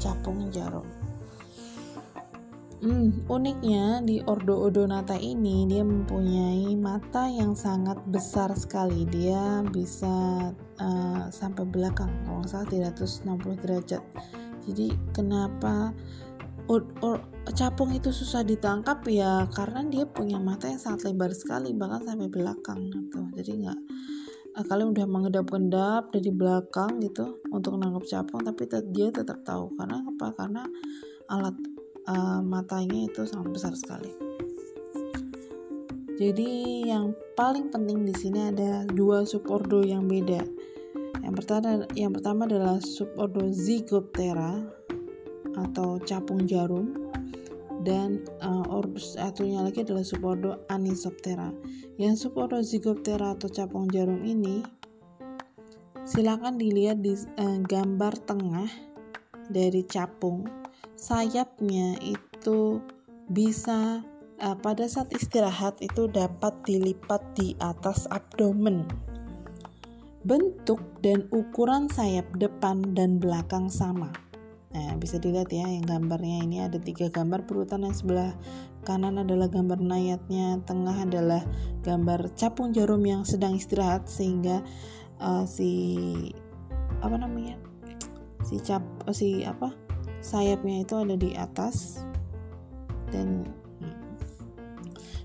capung 0.01 0.49
jarum. 0.49 0.87
Hmm, 2.79 3.27
uniknya 3.27 3.99
di 4.07 4.23
Ordo 4.23 4.55
Odonata 4.63 5.19
ini 5.19 5.67
dia 5.67 5.83
mempunyai 5.83 6.79
mata 6.79 7.27
yang 7.27 7.51
sangat 7.51 7.99
besar 8.07 8.55
sekali. 8.55 9.03
Dia 9.03 9.67
bisa 9.67 10.47
uh, 10.79 11.27
sampai 11.27 11.67
belakang, 11.67 12.07
kalau 12.23 12.39
nggak 12.39 12.47
salah 12.47 12.71
360 12.71 13.63
derajat. 13.67 14.03
Jadi 14.63 14.95
kenapa 15.11 15.91
or, 16.71 16.87
or, 17.03 17.19
capung 17.51 17.91
itu 17.91 18.15
susah 18.15 18.47
ditangkap 18.47 19.03
ya 19.11 19.43
karena 19.51 19.83
dia 19.89 20.05
punya 20.07 20.39
mata 20.39 20.69
yang 20.69 20.79
sangat 20.79 21.11
lebar 21.11 21.33
sekali 21.33 21.73
bahkan 21.73 22.05
sampai 22.05 22.29
belakang 22.29 22.93
gitu 22.93 23.25
jadi 23.33 23.51
nggak 23.65 23.79
uh, 24.53 24.65
kalian 24.69 24.93
udah 24.93 25.07
mengedap-gedap 25.09 26.13
dari 26.13 26.29
belakang 26.29 27.01
gitu 27.01 27.41
untuk 27.49 27.73
menangkap 27.73 28.05
capung 28.05 28.45
tapi 28.45 28.69
dia 28.93 29.09
tetap 29.09 29.41
tahu 29.41 29.73
karena 29.81 29.97
apa 29.97 30.27
karena 30.37 30.61
alat 31.25 31.57
uh, 32.09 32.41
matanya 32.41 33.05
itu 33.05 33.29
sangat 33.29 33.53
besar 33.53 33.73
sekali 33.77 34.09
jadi 36.17 36.51
yang 36.89 37.15
paling 37.37 37.71
penting 37.71 38.03
di 38.03 38.11
sini 38.17 38.49
ada 38.49 38.83
dua 38.89 39.23
subordo 39.23 39.85
yang 39.85 40.09
beda 40.09 40.41
yang 41.21 41.37
pertama 41.37 41.85
yang 41.93 42.11
pertama 42.11 42.49
adalah 42.49 42.81
subordo 42.81 43.53
Zygoptera 43.53 44.59
atau 45.53 46.01
capung 46.01 46.49
jarum 46.49 47.09
dan 47.83 48.19
uh, 48.43 48.65
ordus 48.67 49.15
satunya 49.15 49.63
lagi 49.63 49.87
adalah 49.87 50.03
subordo 50.03 50.67
Anisoptera. 50.67 51.51
Yang 51.95 52.27
subordo 52.27 52.59
Zygoptera 52.59 53.35
atau 53.35 53.47
capung 53.47 53.87
jarum 53.87 54.19
ini 54.23 54.63
silakan 56.03 56.59
dilihat 56.59 56.99
di 56.99 57.15
uh, 57.15 57.59
gambar 57.63 58.13
tengah 58.27 58.67
dari 59.47 59.85
capung. 59.87 60.58
Sayapnya 60.99 61.95
itu 62.03 62.83
bisa 63.31 64.03
uh, 64.43 64.57
pada 64.59 64.83
saat 64.83 65.07
istirahat 65.15 65.79
itu 65.79 66.11
dapat 66.11 66.51
dilipat 66.67 67.23
di 67.39 67.55
atas 67.63 68.03
abdomen. 68.11 68.83
bentuk 70.19 70.83
dan 70.99 71.23
ukuran 71.31 71.87
sayap 71.87 72.27
depan 72.35 72.91
dan 72.91 73.23
belakang 73.23 73.71
sama. 73.71 74.11
Nah, 74.75 74.99
bisa 74.99 75.15
dilihat 75.15 75.47
ya 75.47 75.63
yang 75.63 75.87
gambarnya 75.87 76.43
ini 76.43 76.59
ada 76.59 76.75
tiga 76.75 77.07
gambar 77.07 77.47
berurutan 77.47 77.87
yang 77.87 77.95
sebelah 77.95 78.35
kanan 78.83 79.15
adalah 79.15 79.47
gambar 79.47 79.79
nayatnya, 79.79 80.59
tengah 80.67 81.07
adalah 81.07 81.39
gambar 81.87 82.35
capung 82.35 82.75
jarum 82.75 82.99
yang 83.07 83.23
sedang 83.23 83.55
istirahat 83.55 84.11
sehingga 84.11 84.59
uh, 85.23 85.47
si 85.47 86.35
apa 86.99 87.15
namanya 87.15 87.55
si 88.43 88.59
cap 88.59 88.83
si 89.15 89.47
apa 89.47 89.71
sayapnya 90.19 90.83
itu 90.83 90.95
ada 90.99 91.15
di 91.15 91.33
atas 91.35 92.03
dan 93.09 93.47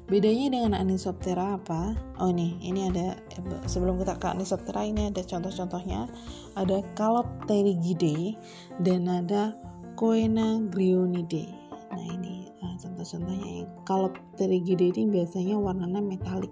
bedanya 0.05 0.53
dengan 0.53 0.73
anisoptera 0.77 1.57
apa? 1.57 1.97
Oh 2.21 2.29
nih 2.31 2.61
ini 2.61 2.93
ada 2.93 3.17
sebelum 3.65 3.97
kita 4.01 4.21
ke 4.21 4.27
anisoptera 4.31 4.85
ini 4.85 5.09
ada 5.09 5.25
contoh-contohnya. 5.25 6.07
Ada 6.55 6.85
Calopterigidae 6.95 8.37
dan 8.85 9.09
ada 9.11 9.57
Coenagrionidae 9.95 11.65
nah 11.95 12.03
ini 12.11 12.51
uh, 12.59 12.75
contoh-contohnya. 12.79 13.71
Calopterigidae 13.87 14.91
ini 14.93 15.07
biasanya 15.09 15.57
warnanya 15.57 16.03
metalik. 16.03 16.51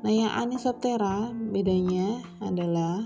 Nah 0.00 0.12
yang 0.12 0.32
anisoptera 0.32 1.28
bedanya 1.32 2.24
adalah 2.40 3.04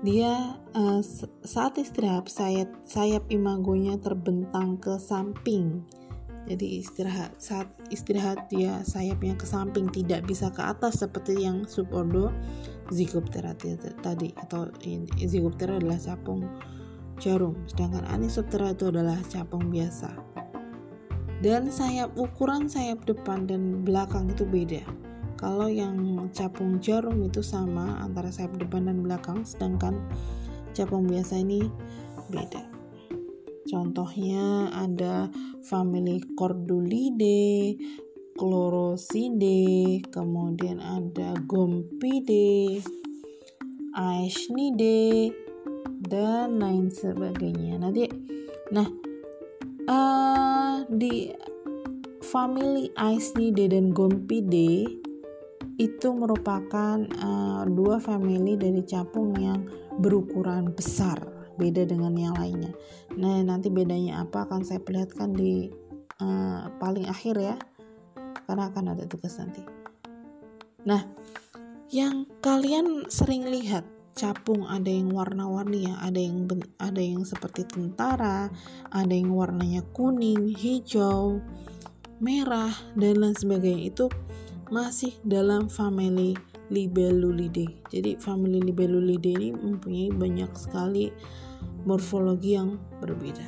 dia 0.00 0.56
uh, 0.72 1.04
saat 1.44 1.76
istirahat 1.76 2.32
sayap 2.32 2.72
sayap 2.88 3.28
imagonya 3.28 4.00
terbentang 4.00 4.80
ke 4.80 4.96
samping. 4.96 5.84
Jadi 6.48 6.80
istirahat 6.80 7.36
saat 7.36 7.68
istirahat 7.92 8.48
dia 8.48 8.80
sayapnya 8.80 9.36
ke 9.36 9.44
samping 9.44 9.92
tidak 9.92 10.24
bisa 10.24 10.48
ke 10.48 10.64
atas 10.64 11.04
seperti 11.04 11.44
yang 11.44 11.68
subordo 11.68 12.32
Zygoptera 12.88 13.52
tadi 14.00 14.32
atau 14.40 14.72
Zygoptera 15.20 15.76
adalah 15.76 16.00
capung 16.00 16.48
jarum 17.20 17.54
sedangkan 17.68 18.08
Anisoptera 18.08 18.72
itu 18.72 18.88
adalah 18.88 19.20
capung 19.28 19.68
biasa. 19.68 20.16
Dan 21.44 21.68
sayap 21.68 22.16
ukuran 22.16 22.72
sayap 22.72 23.04
depan 23.04 23.44
dan 23.44 23.84
belakang 23.84 24.32
itu 24.32 24.48
beda 24.48 25.09
kalau 25.40 25.72
yang 25.72 26.28
capung 26.36 26.76
jarum 26.84 27.24
itu 27.24 27.40
sama 27.40 28.04
antara 28.04 28.28
sayap 28.28 28.60
depan 28.60 28.92
dan 28.92 29.00
belakang 29.00 29.40
sedangkan 29.48 29.96
capung 30.76 31.08
biasa 31.08 31.40
ini 31.40 31.64
beda 32.28 32.70
Contohnya 33.70 34.66
ada 34.74 35.30
family 35.62 36.18
Cordulidae, 36.34 37.78
Chlorosidae, 38.34 40.02
kemudian 40.10 40.82
ada 40.82 41.38
Gompidae, 41.46 42.82
Aeshnidae, 43.94 45.30
dan 46.02 46.58
lain 46.58 46.90
sebagainya. 46.90 47.78
Nanti, 47.78 48.10
nah 48.74 48.90
uh, 49.86 50.82
di 50.90 51.30
family 52.26 52.90
Aeshnidae 52.98 53.70
dan 53.70 53.94
Gompidae 53.94 54.99
itu 55.80 56.12
merupakan 56.12 57.00
uh, 57.24 57.64
dua 57.64 57.96
family 57.96 58.60
dari 58.60 58.84
capung 58.84 59.32
yang 59.40 59.64
berukuran 59.96 60.76
besar 60.76 61.16
beda 61.56 61.88
dengan 61.88 62.12
yang 62.12 62.36
lainnya. 62.36 62.76
Nah, 63.16 63.40
nanti 63.40 63.72
bedanya 63.72 64.20
apa 64.20 64.44
akan 64.44 64.60
saya 64.60 64.84
perlihatkan 64.84 65.32
di 65.32 65.72
uh, 66.20 66.68
paling 66.76 67.08
akhir 67.08 67.40
ya, 67.40 67.56
karena 68.44 68.68
akan 68.68 68.92
ada 68.92 69.08
tugas 69.08 69.40
nanti. 69.40 69.64
Nah, 70.84 71.00
yang 71.88 72.28
kalian 72.44 73.08
sering 73.08 73.48
lihat 73.48 73.88
capung 74.12 74.68
ada 74.68 74.88
yang 74.92 75.08
warna-warni 75.16 75.88
ya, 75.88 75.96
ada 76.04 76.20
yang 76.20 76.44
ada 76.76 77.00
yang 77.00 77.24
seperti 77.24 77.64
tentara, 77.64 78.52
ada 78.92 79.14
yang 79.16 79.32
warnanya 79.32 79.80
kuning, 79.96 80.52
hijau, 80.52 81.40
merah 82.20 82.72
dan 83.00 83.16
lain 83.16 83.32
sebagainya 83.32 83.96
itu 83.96 84.12
masih 84.70 85.12
dalam 85.26 85.66
family 85.66 86.38
Libellulidae. 86.70 87.82
Jadi 87.90 88.14
family 88.22 88.62
Libellulidae 88.62 89.34
ini 89.34 89.50
mempunyai 89.50 90.14
banyak 90.14 90.50
sekali 90.54 91.10
morfologi 91.82 92.54
yang 92.54 92.78
berbeda. 93.02 93.42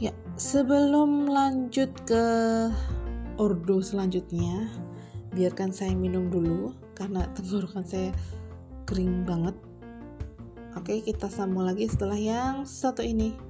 Ya, 0.00 0.16
sebelum 0.40 1.28
lanjut 1.28 1.92
ke 2.08 2.24
ordo 3.36 3.84
selanjutnya, 3.84 4.72
biarkan 5.36 5.68
saya 5.70 5.92
minum 5.92 6.32
dulu 6.32 6.72
karena 6.96 7.28
tenggorokan 7.36 7.84
saya 7.84 8.10
kering 8.88 9.28
banget. 9.28 9.54
Oke, 10.78 11.04
kita 11.04 11.28
sambung 11.28 11.68
lagi 11.68 11.90
setelah 11.90 12.16
yang 12.16 12.64
satu 12.64 13.04
ini. 13.04 13.47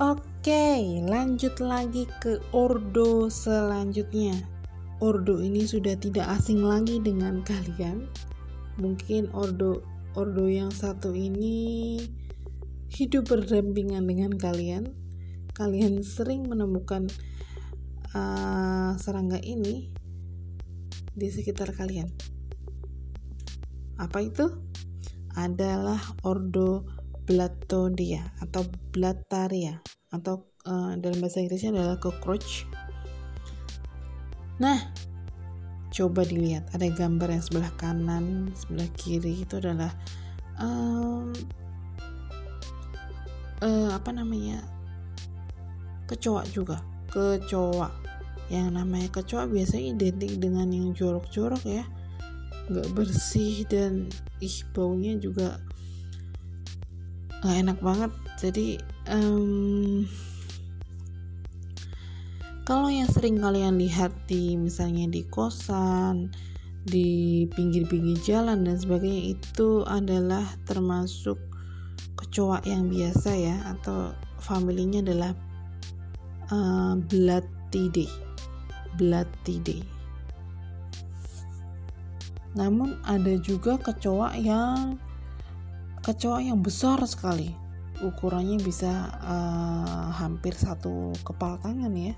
Oke, 0.00 0.80
lanjut 1.04 1.60
lagi 1.60 2.08
ke 2.24 2.40
ordo 2.56 3.28
selanjutnya. 3.28 4.32
Ordo 4.96 5.44
ini 5.44 5.68
sudah 5.68 5.92
tidak 6.00 6.24
asing 6.40 6.64
lagi 6.64 7.04
dengan 7.04 7.44
kalian. 7.44 8.08
Mungkin 8.80 9.28
ordo 9.36 9.84
ordo 10.16 10.48
yang 10.48 10.72
satu 10.72 11.12
ini 11.12 12.00
hidup 12.96 13.28
berdampingan 13.28 14.08
dengan 14.08 14.32
kalian. 14.40 14.88
Kalian 15.52 16.00
sering 16.00 16.48
menemukan 16.48 17.04
uh, 18.16 18.96
serangga 18.96 19.36
ini 19.44 19.92
di 21.12 21.28
sekitar 21.28 21.76
kalian. 21.76 22.08
Apa 24.00 24.24
itu? 24.24 24.48
Adalah 25.36 26.00
ordo 26.24 26.88
Blatodia 27.30 28.26
atau 28.42 28.66
Blataria 28.90 29.78
atau 30.10 30.50
uh, 30.66 30.98
dalam 30.98 31.22
bahasa 31.22 31.38
Inggrisnya 31.38 31.70
adalah 31.70 31.94
cockroach. 32.02 32.66
Nah, 34.58 34.90
coba 35.94 36.26
dilihat 36.26 36.66
ada 36.74 36.90
gambar 36.90 37.38
yang 37.38 37.44
sebelah 37.46 37.70
kanan, 37.78 38.50
sebelah 38.58 38.90
kiri 38.98 39.46
itu 39.46 39.62
adalah 39.62 39.94
um, 40.58 41.30
uh, 43.62 43.94
apa 43.94 44.10
namanya 44.10 44.66
kecoa 46.10 46.42
juga, 46.50 46.82
kecoa. 47.14 47.94
Yang 48.50 48.68
namanya 48.74 49.08
kecoa 49.14 49.46
biasanya 49.46 49.94
identik 49.94 50.34
dengan 50.42 50.66
yang 50.74 50.90
jorok-jorok 50.90 51.62
ya, 51.62 51.86
nggak 52.66 52.90
bersih 52.90 53.62
dan 53.70 54.10
ih 54.42 54.66
baunya 54.74 55.14
juga 55.14 55.62
nggak 57.40 57.56
enak 57.66 57.78
banget. 57.80 58.12
Jadi 58.40 58.66
um, 59.08 60.04
kalau 62.64 62.86
yang 62.86 63.10
sering 63.10 63.42
kalian 63.42 63.82
lihat 63.82 64.14
di 64.30 64.54
misalnya 64.54 65.10
di 65.10 65.26
kosan 65.26 66.30
di 66.86 67.44
pinggir-pinggir 67.52 68.16
jalan 68.24 68.64
dan 68.64 68.78
sebagainya 68.78 69.36
itu 69.36 69.84
adalah 69.84 70.48
termasuk 70.64 71.36
kecoa 72.16 72.64
yang 72.64 72.88
biasa 72.88 73.30
ya 73.36 73.56
atau 73.68 74.16
familinya 74.40 75.04
adalah 75.04 75.32
uh, 76.48 76.96
Blatidae 77.10 78.08
Blatidae 78.96 79.84
namun 82.56 82.96
ada 83.06 83.36
juga 83.38 83.76
kecoa 83.78 84.34
yang 84.40 84.96
kecoa 86.04 86.40
yang 86.44 86.60
besar 86.64 87.00
sekali. 87.08 87.52
Ukurannya 88.00 88.56
bisa 88.64 89.12
uh, 89.20 90.08
hampir 90.16 90.56
satu 90.56 91.12
kepala 91.20 91.60
tangan 91.60 91.92
ya. 91.92 92.16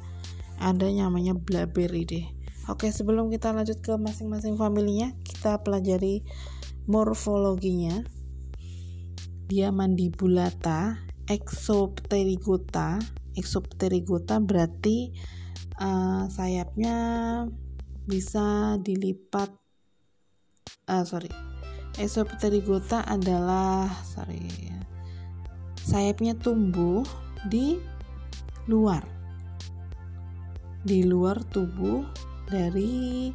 Ada 0.62 0.86
namanya 0.94 1.34
Blaberidae 1.34 2.42
oke 2.70 2.86
sebelum 2.90 3.32
kita 3.32 3.50
lanjut 3.50 3.82
ke 3.82 3.94
masing-masing 3.98 4.54
familinya 4.54 5.10
kita 5.26 5.62
pelajari 5.62 6.22
morfologinya. 6.86 8.02
Dia 9.50 9.74
mandibulata 9.74 11.02
exopterygota. 11.26 13.02
Exopterygota 13.32 14.38
berarti 14.44 15.12
uh, 15.80 16.28
sayapnya 16.28 16.96
bisa 18.04 18.76
dilipat 18.82 19.48
uh, 20.90 21.04
sorry 21.06 21.51
Esopterygota 22.00 23.04
adalah 23.04 23.90
sorry 24.06 24.70
sayapnya 25.82 26.38
tumbuh 26.38 27.02
di 27.50 27.82
luar 28.70 29.02
di 30.82 31.06
luar 31.06 31.38
tubuh 31.46 32.02
dari 32.50 33.30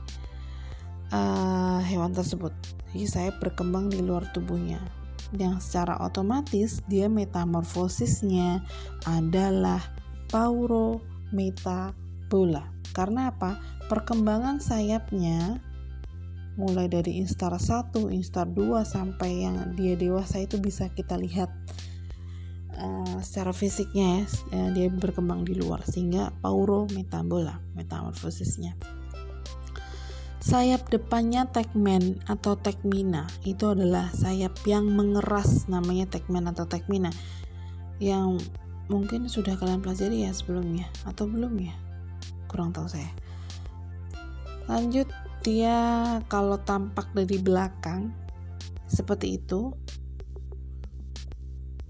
uh, 1.12 1.80
hewan 1.80 2.12
tersebut. 2.12 2.52
Jadi 2.92 3.08
sayap 3.08 3.40
berkembang 3.40 3.90
di 3.92 4.02
luar 4.04 4.28
tubuhnya. 4.36 4.80
Yang 5.36 5.60
secara 5.68 6.00
otomatis 6.04 6.80
dia 6.88 7.10
metamorfosisnya 7.12 8.64
adalah 9.08 9.82
paurometabola. 10.32 12.64
Karena 12.96 13.28
apa? 13.32 13.60
Perkembangan 13.88 14.60
sayapnya 14.60 15.64
mulai 16.58 16.90
dari 16.90 17.22
instar 17.22 17.54
1, 17.54 17.94
instar 18.10 18.50
2 18.50 18.82
sampai 18.82 19.46
yang 19.46 19.78
dia 19.78 19.94
dewasa 19.94 20.42
itu 20.42 20.58
bisa 20.58 20.90
kita 20.90 21.14
lihat 21.14 21.54
uh, 22.82 23.22
secara 23.22 23.54
fisiknya 23.54 24.26
ya, 24.50 24.74
dia 24.74 24.90
berkembang 24.90 25.46
di 25.46 25.54
luar 25.54 25.86
sehingga 25.86 26.34
paurometabola 26.42 27.62
metamorfosisnya. 27.78 28.74
Sayap 30.42 30.90
depannya 30.90 31.46
tegmen 31.46 32.24
atau 32.26 32.58
tegmina 32.58 33.28
itu 33.44 33.68
adalah 33.68 34.10
sayap 34.16 34.58
yang 34.66 34.90
mengeras 34.90 35.70
namanya 35.70 36.08
tegmen 36.08 36.48
atau 36.48 36.64
tegmina 36.66 37.12
yang 38.02 38.40
mungkin 38.88 39.28
sudah 39.28 39.60
kalian 39.60 39.84
pelajari 39.84 40.24
ya 40.24 40.32
sebelumnya 40.32 40.90
atau 41.06 41.30
belum 41.30 41.54
ya? 41.60 41.76
Kurang 42.48 42.72
tahu 42.72 42.88
saya. 42.88 43.12
Lanjut 44.72 45.12
dia 45.48 45.80
kalau 46.28 46.60
tampak 46.60 47.08
dari 47.16 47.40
belakang 47.40 48.12
seperti 48.84 49.40
itu. 49.40 49.72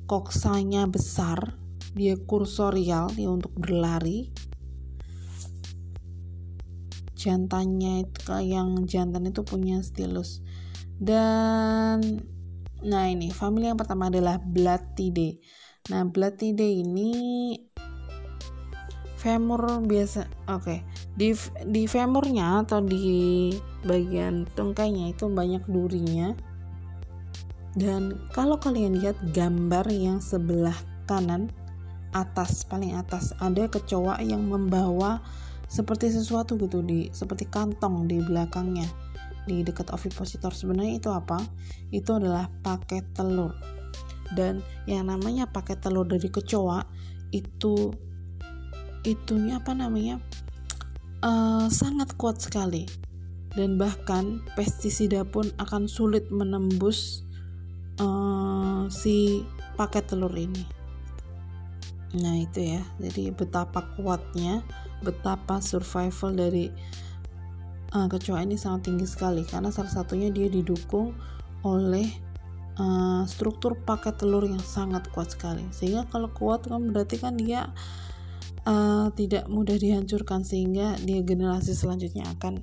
Koksanya 0.06 0.86
besar 0.86 1.58
dia 1.98 2.13
kursorial 2.22 3.10
dia 3.17 3.34
untuk 3.34 3.58
berlari. 3.58 4.30
Jantannya 7.17 8.06
itu 8.06 8.30
yang 8.46 8.86
jantan 8.86 9.26
itu 9.34 9.41
punya 9.41 9.82
stilus. 9.82 10.46
Dan 11.02 12.22
nah 12.86 13.10
ini 13.10 13.34
famili 13.34 13.74
yang 13.74 13.80
pertama 13.80 14.13
adalah 14.13 14.38
Blattidae 14.38 15.41
nah 15.89 16.06
Blattidae 16.06 16.86
ini 16.86 17.10
femur 19.17 19.82
biasa 19.84 20.30
oke. 20.45 20.62
Okay. 20.62 20.80
di 21.17 21.34
di 21.65 21.89
femurnya 21.89 22.62
atau 22.62 22.86
di 22.86 23.49
bagian 23.84 24.45
tungkainya 24.53 25.12
itu 25.12 25.25
banyak 25.27 25.65
durinya. 25.65 26.38
Dan 27.77 28.17
kalau 28.34 28.58
kalian 28.58 29.01
lihat 29.01 29.17
gambar 29.34 29.86
yang 29.89 30.17
sebelah 30.21 30.77
kanan 31.06 31.49
atas 32.13 32.65
paling 32.65 32.97
atas 32.97 33.34
ada 33.38 33.69
kecoa 33.69 34.17
yang 34.23 34.49
membawa 34.49 35.21
seperti 35.67 36.10
sesuatu 36.10 36.56
gitu 36.58 36.82
di 36.82 37.12
seperti 37.12 37.45
kantong 37.51 38.08
di 38.08 38.23
belakangnya 38.23 38.88
di 39.47 39.63
dekat 39.63 39.89
ovipositor. 39.93 40.51
Sebenarnya 40.51 40.99
itu 40.99 41.10
apa? 41.10 41.39
Itu 41.89 42.19
adalah 42.19 42.51
paket 42.62 43.03
telur. 43.15 43.56
Dan 44.36 44.60
yang 44.86 45.08
namanya 45.08 45.47
paket 45.47 45.80
telur 45.80 46.03
dari 46.03 46.27
kecoa 46.27 46.84
itu 47.32 47.91
itunya 49.08 49.63
apa 49.63 49.72
namanya 49.72 50.20
uh, 51.24 51.72
sangat 51.72 52.12
kuat 52.20 52.43
sekali. 52.43 52.84
Dan 53.58 53.80
bahkan 53.80 54.43
pestisida 54.54 55.26
pun 55.26 55.50
akan 55.58 55.89
sulit 55.89 56.30
menembus 56.30 57.26
uh, 57.98 58.86
si 58.91 59.41
paket 59.74 60.06
telur 60.13 60.30
ini. 60.36 60.62
Nah 62.22 62.36
itu 62.38 62.78
ya. 62.78 62.84
Jadi 63.02 63.34
betapa 63.34 63.82
kuatnya 63.98 64.62
betapa 65.02 65.58
survival 65.58 66.38
dari 66.38 66.70
uh, 67.98 68.06
kecoa 68.06 68.46
ini 68.46 68.60
sangat 68.60 68.93
tinggi 68.93 69.10
sekali. 69.10 69.41
Karena 69.41 69.74
salah 69.74 69.89
satunya 69.89 70.30
dia 70.30 70.54
didukung 70.54 71.17
oleh 71.65 72.06
uh, 72.78 73.26
struktur 73.26 73.74
paket 73.74 74.22
telur 74.22 74.46
yang 74.46 74.62
sangat 74.62 75.10
kuat 75.10 75.34
sekali. 75.34 75.65
Sehingga 75.74 76.06
kalau 76.13 76.30
kuat 76.30 76.70
kan 76.70 76.93
berarti 76.93 77.17
kan 77.17 77.34
dia 77.41 77.74
uh, 78.67 79.08
tidak 79.15 79.47
mudah 79.47 79.80
dihancurkan 79.80 80.43
sehingga 80.43 80.99
dia 80.99 81.23
generasi 81.23 81.71
selanjutnya 81.71 82.27
akan 82.38 82.60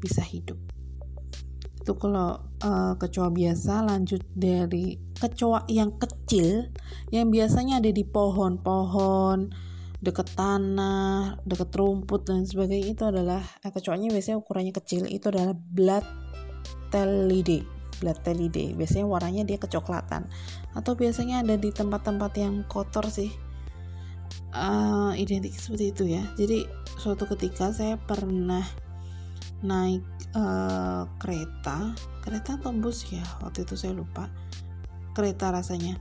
bisa 0.00 0.24
hidup. 0.24 0.56
Itu 1.80 1.96
kalau 2.00 2.40
uh, 2.64 2.94
kecoa 2.96 3.28
biasa 3.28 3.84
lanjut 3.84 4.24
dari 4.32 4.96
kecoa 5.20 5.68
yang 5.68 6.00
kecil 6.00 6.72
yang 7.12 7.28
biasanya 7.28 7.84
ada 7.84 7.92
di 7.92 8.04
pohon-pohon 8.04 9.68
deket 10.00 10.32
tanah, 10.32 11.36
deket 11.44 11.76
rumput 11.76 12.24
dan 12.24 12.48
sebagainya 12.48 12.96
itu 12.96 13.04
adalah 13.04 13.44
eh, 13.60 13.68
kecoanya 13.68 14.08
biasanya 14.08 14.40
ukurannya 14.40 14.72
kecil 14.72 15.04
itu 15.04 15.28
adalah 15.28 15.52
blood 15.52 16.04
telide. 16.88 17.68
Blood 18.00 18.24
telide. 18.24 18.72
Biasanya 18.72 19.04
warnanya 19.04 19.44
dia 19.44 19.60
kecoklatan. 19.60 20.24
Atau 20.72 20.96
biasanya 20.96 21.44
ada 21.44 21.60
di 21.60 21.68
tempat-tempat 21.68 22.32
yang 22.40 22.64
kotor 22.64 23.12
sih 23.12 23.28
uh, 24.54 25.12
identik 25.14 25.54
seperti 25.54 25.94
itu 25.94 26.04
ya. 26.10 26.22
Jadi 26.36 26.66
suatu 26.98 27.26
ketika 27.30 27.70
saya 27.70 27.96
pernah 27.96 28.64
naik 29.60 30.00
uh, 30.32 31.04
kereta 31.20 31.92
kereta 32.24 32.56
atau 32.56 32.72
bus 32.72 33.04
ya 33.12 33.20
waktu 33.44 33.68
itu 33.68 33.76
saya 33.76 33.92
lupa 33.92 34.28
kereta 35.12 35.52
rasanya. 35.52 36.00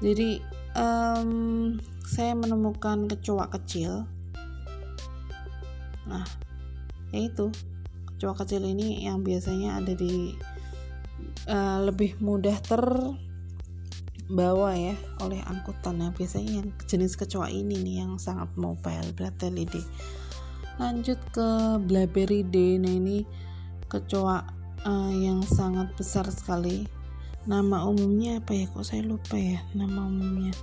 Jadi 0.00 0.40
um, 0.74 1.76
saya 2.04 2.32
menemukan 2.32 3.06
kecoa 3.10 3.52
kecil. 3.52 4.08
Nah 6.08 6.24
yaitu 7.10 7.50
kecoa 8.14 8.34
kecil 8.38 8.62
ini 8.62 9.04
yang 9.04 9.26
biasanya 9.26 9.82
ada 9.82 9.92
di 9.92 10.34
uh, 11.50 11.82
lebih 11.82 12.16
mudah 12.22 12.56
terbawa 14.30 14.78
ya 14.78 14.94
oleh 15.26 15.42
angkutan. 15.42 15.98
Nah 15.98 16.14
biasanya 16.14 16.62
yang 16.62 16.70
jenis 16.86 17.18
kecoa 17.18 17.50
ini 17.50 17.82
nih 17.82 18.06
yang 18.06 18.14
sangat 18.14 18.46
mobile 18.54 19.10
Bratelidae 19.18 19.82
lanjut 20.78 21.18
ke 21.34 21.76
Blaberidae 21.82 22.78
nah 22.78 22.94
ini 22.94 23.26
kecoa 23.90 24.46
uh, 24.86 25.10
yang 25.10 25.42
sangat 25.42 25.90
besar 25.98 26.30
sekali. 26.30 26.86
Nama 27.50 27.82
umumnya 27.90 28.38
apa 28.38 28.54
ya? 28.54 28.70
Kok 28.70 28.86
saya 28.86 29.02
lupa 29.02 29.34
ya 29.34 29.58
nama 29.74 30.06
umumnya. 30.06 30.54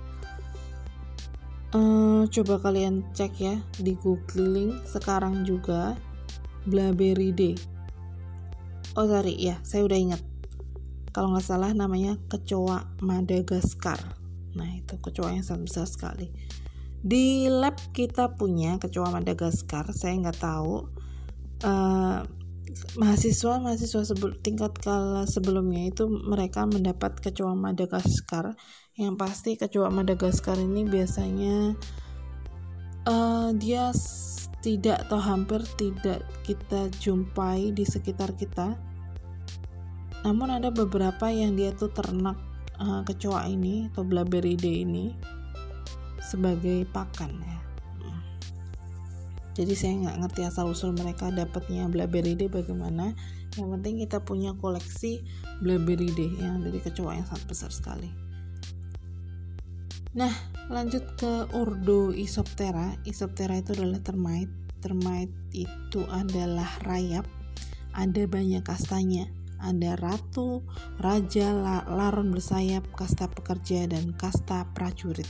Uh, 1.76 2.24
coba 2.32 2.56
kalian 2.64 3.04
cek 3.12 3.36
ya 3.36 3.60
di 3.76 3.92
googling 4.00 4.80
sekarang 4.88 5.44
juga 5.44 5.92
Blaberidae 6.64 7.60
oh 8.96 9.04
sorry. 9.04 9.36
Ya 9.36 9.60
saya 9.60 9.84
udah 9.84 9.98
ingat 10.00 10.24
kalau 11.18 11.34
nggak 11.34 11.50
salah 11.50 11.74
namanya 11.74 12.14
kecoa 12.30 12.94
Madagaskar. 13.02 13.98
Nah 14.54 14.70
itu 14.78 14.94
kecoa 15.02 15.34
yang 15.34 15.42
sangat 15.42 15.66
besar 15.66 15.86
sekali. 15.90 16.30
Di 17.02 17.50
lab 17.50 17.74
kita 17.90 18.38
punya 18.38 18.78
kecoa 18.78 19.10
Madagaskar 19.10 19.90
saya 19.90 20.14
nggak 20.14 20.38
tahu 20.38 20.86
uh, 21.66 22.22
mahasiswa 23.02 23.58
mahasiswa 23.58 24.06
tingkat 24.46 24.78
kala 24.78 25.26
sebelumnya 25.26 25.90
itu 25.90 26.06
mereka 26.06 26.70
mendapat 26.70 27.18
kecoa 27.18 27.58
Madagaskar. 27.58 28.54
Yang 28.94 29.14
pasti 29.18 29.50
kecoa 29.58 29.90
Madagaskar 29.90 30.54
ini 30.54 30.86
biasanya 30.86 31.74
uh, 33.10 33.50
dia 33.58 33.90
tidak 34.62 35.02
atau 35.10 35.18
hampir 35.18 35.66
tidak 35.74 36.22
kita 36.46 36.86
jumpai 37.02 37.74
di 37.74 37.82
sekitar 37.82 38.38
kita 38.38 38.78
namun 40.28 40.52
ada 40.52 40.68
beberapa 40.68 41.32
yang 41.32 41.56
dia 41.56 41.72
tuh 41.72 41.88
ternak 41.88 42.36
uh, 42.76 43.00
kecoa 43.08 43.48
ini 43.48 43.88
atau 43.88 44.04
Blaberidae 44.04 44.84
ini 44.84 45.16
sebagai 46.20 46.84
pakan 46.92 47.32
ya 47.40 47.56
jadi 49.56 49.72
saya 49.72 49.94
nggak 50.04 50.16
ngerti 50.20 50.40
asal 50.44 50.68
usul 50.68 50.92
mereka 50.92 51.32
dapatnya 51.32 51.88
Blaberidae 51.88 52.52
bagaimana 52.52 53.16
yang 53.56 53.72
penting 53.72 54.04
kita 54.04 54.20
punya 54.20 54.52
koleksi 54.60 55.24
Blaberidae 55.64 56.44
yang 56.44 56.60
dari 56.60 56.76
kecoa 56.76 57.16
yang 57.16 57.24
sangat 57.24 57.48
besar 57.48 57.72
sekali 57.72 58.28
Nah, 60.18 60.34
lanjut 60.66 61.04
ke 61.14 61.46
ordo 61.54 62.10
Isoptera. 62.10 62.96
Isoptera 63.06 63.60
itu 63.60 63.76
adalah 63.76 64.02
termite. 64.02 64.50
Termite 64.82 65.30
itu 65.54 66.02
adalah 66.10 66.66
rayap. 66.82 67.22
Ada 67.94 68.26
banyak 68.26 68.66
kastanya. 68.66 69.30
Ada 69.58 69.98
ratu, 69.98 70.62
raja, 71.02 71.50
laron 71.86 72.30
bersayap, 72.30 72.86
kasta 72.94 73.26
pekerja, 73.26 73.90
dan 73.90 74.14
kasta 74.14 74.66
prajurit. 74.74 75.28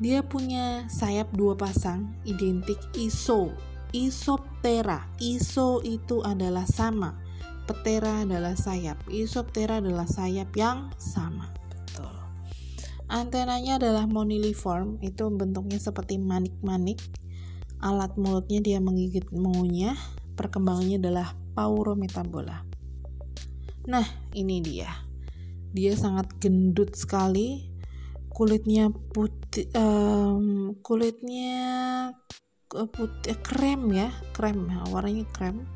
Dia 0.00 0.24
punya 0.24 0.88
sayap 0.88 1.30
dua 1.36 1.54
pasang, 1.54 2.10
identik 2.26 2.80
iso. 2.96 3.52
Isoptera. 3.90 5.06
Iso 5.18 5.82
itu 5.82 6.22
adalah 6.22 6.62
sama 6.64 7.30
Ptera 7.70 8.26
adalah 8.26 8.58
sayap, 8.58 8.98
Isoptera 9.06 9.78
adalah 9.78 10.02
sayap 10.02 10.50
yang 10.58 10.90
sama. 10.98 11.54
Betul. 11.70 12.10
Antenanya 13.06 13.78
adalah 13.78 14.10
moniliform, 14.10 14.98
itu 15.06 15.30
bentuknya 15.30 15.78
seperti 15.78 16.18
manik-manik. 16.18 16.98
alat 17.80 18.12
mulutnya 18.20 18.60
dia 18.60 18.76
menggigit 18.76 19.24
mengunyah 19.32 19.96
perkembangannya 20.40 20.96
adalah 20.96 21.36
paurometabola 21.52 22.70
nah 23.90 24.04
ini 24.36 24.60
dia. 24.60 24.90
Dia 25.74 25.94
sangat 25.98 26.36
gendut 26.42 26.98
sekali. 26.98 27.70
Kulitnya 28.30 28.88
putih 28.88 29.68
um, 29.74 30.78
kulitnya 30.80 31.58
eh, 32.72 32.88
putih 32.88 33.36
krem 33.42 33.90
ya 33.90 34.08
krem 34.32 34.70
warnanya 34.94 35.26
krem. 35.34 35.66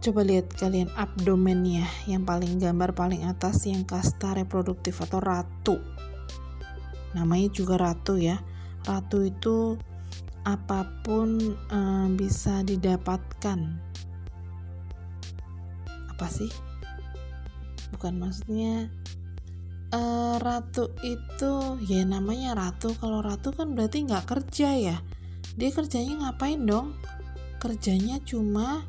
Coba 0.00 0.24
lihat 0.24 0.56
kalian 0.56 0.88
abdomennya 0.96 1.84
yang 2.08 2.24
paling 2.24 2.56
gambar 2.56 2.96
paling 2.96 3.28
atas 3.28 3.68
yang 3.68 3.84
kasta 3.84 4.32
reproduktif 4.32 4.96
atau 5.04 5.20
ratu. 5.20 5.76
Namanya 7.12 7.52
juga 7.52 7.76
ratu 7.76 8.16
ya. 8.16 8.40
Ratu 8.88 9.28
itu 9.28 9.76
apa 10.44 10.88
pun 11.04 11.56
um, 11.68 12.08
bisa 12.16 12.64
didapatkan. 12.64 13.60
Apa 16.08 16.26
sih? 16.28 16.48
Bukan 17.92 18.16
maksudnya 18.16 18.88
uh, 19.92 20.36
ratu 20.40 20.92
itu 21.04 21.76
ya 21.84 22.06
namanya 22.08 22.56
ratu. 22.56 22.96
Kalau 22.96 23.20
ratu 23.20 23.52
kan 23.52 23.76
berarti 23.76 24.06
nggak 24.08 24.24
kerja 24.28 24.68
ya. 24.76 24.96
Dia 25.56 25.70
kerjanya 25.74 26.28
ngapain 26.28 26.64
dong? 26.64 26.96
Kerjanya 27.60 28.22
cuma 28.24 28.86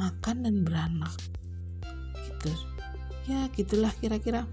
makan 0.00 0.48
dan 0.48 0.56
beranak. 0.64 1.12
Gitu. 2.24 2.52
Ya 3.28 3.48
gitulah 3.52 3.92
kira-kira. 4.00 4.48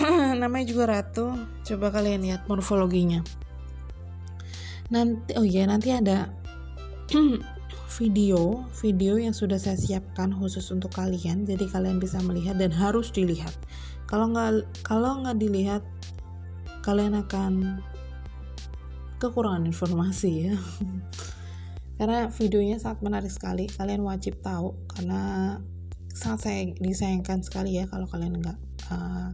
Namanya 0.40 0.64
juga 0.64 0.84
ratu. 0.88 1.36
Coba 1.64 1.92
kalian 1.92 2.24
lihat 2.24 2.48
morfologinya 2.48 3.43
nanti 4.92 5.32
oh 5.36 5.46
ya 5.46 5.64
nanti 5.64 5.92
ada 5.94 6.28
video 7.98 8.66
video 8.80 9.14
yang 9.16 9.32
sudah 9.32 9.56
saya 9.56 9.78
siapkan 9.78 10.34
khusus 10.34 10.68
untuk 10.74 10.92
kalian 10.92 11.46
jadi 11.46 11.64
kalian 11.70 12.02
bisa 12.02 12.18
melihat 12.20 12.58
dan 12.58 12.74
harus 12.74 13.08
dilihat. 13.14 13.54
Kalau 14.04 14.28
nggak 14.34 14.66
kalau 14.84 15.24
nggak 15.24 15.40
dilihat 15.40 15.82
kalian 16.84 17.16
akan 17.16 17.80
kekurangan 19.22 19.64
informasi 19.64 20.50
ya. 20.50 20.54
Karena 21.98 22.26
videonya 22.26 22.82
sangat 22.82 23.06
menarik 23.06 23.30
sekali 23.30 23.70
kalian 23.70 24.02
wajib 24.02 24.42
tahu 24.42 24.74
karena 24.90 25.54
sangat 26.10 26.40
saya 26.42 26.60
disayangkan 26.82 27.42
sekali 27.46 27.78
ya 27.78 27.86
kalau 27.86 28.10
kalian 28.10 28.42
nggak 28.42 28.58
uh, 28.90 29.30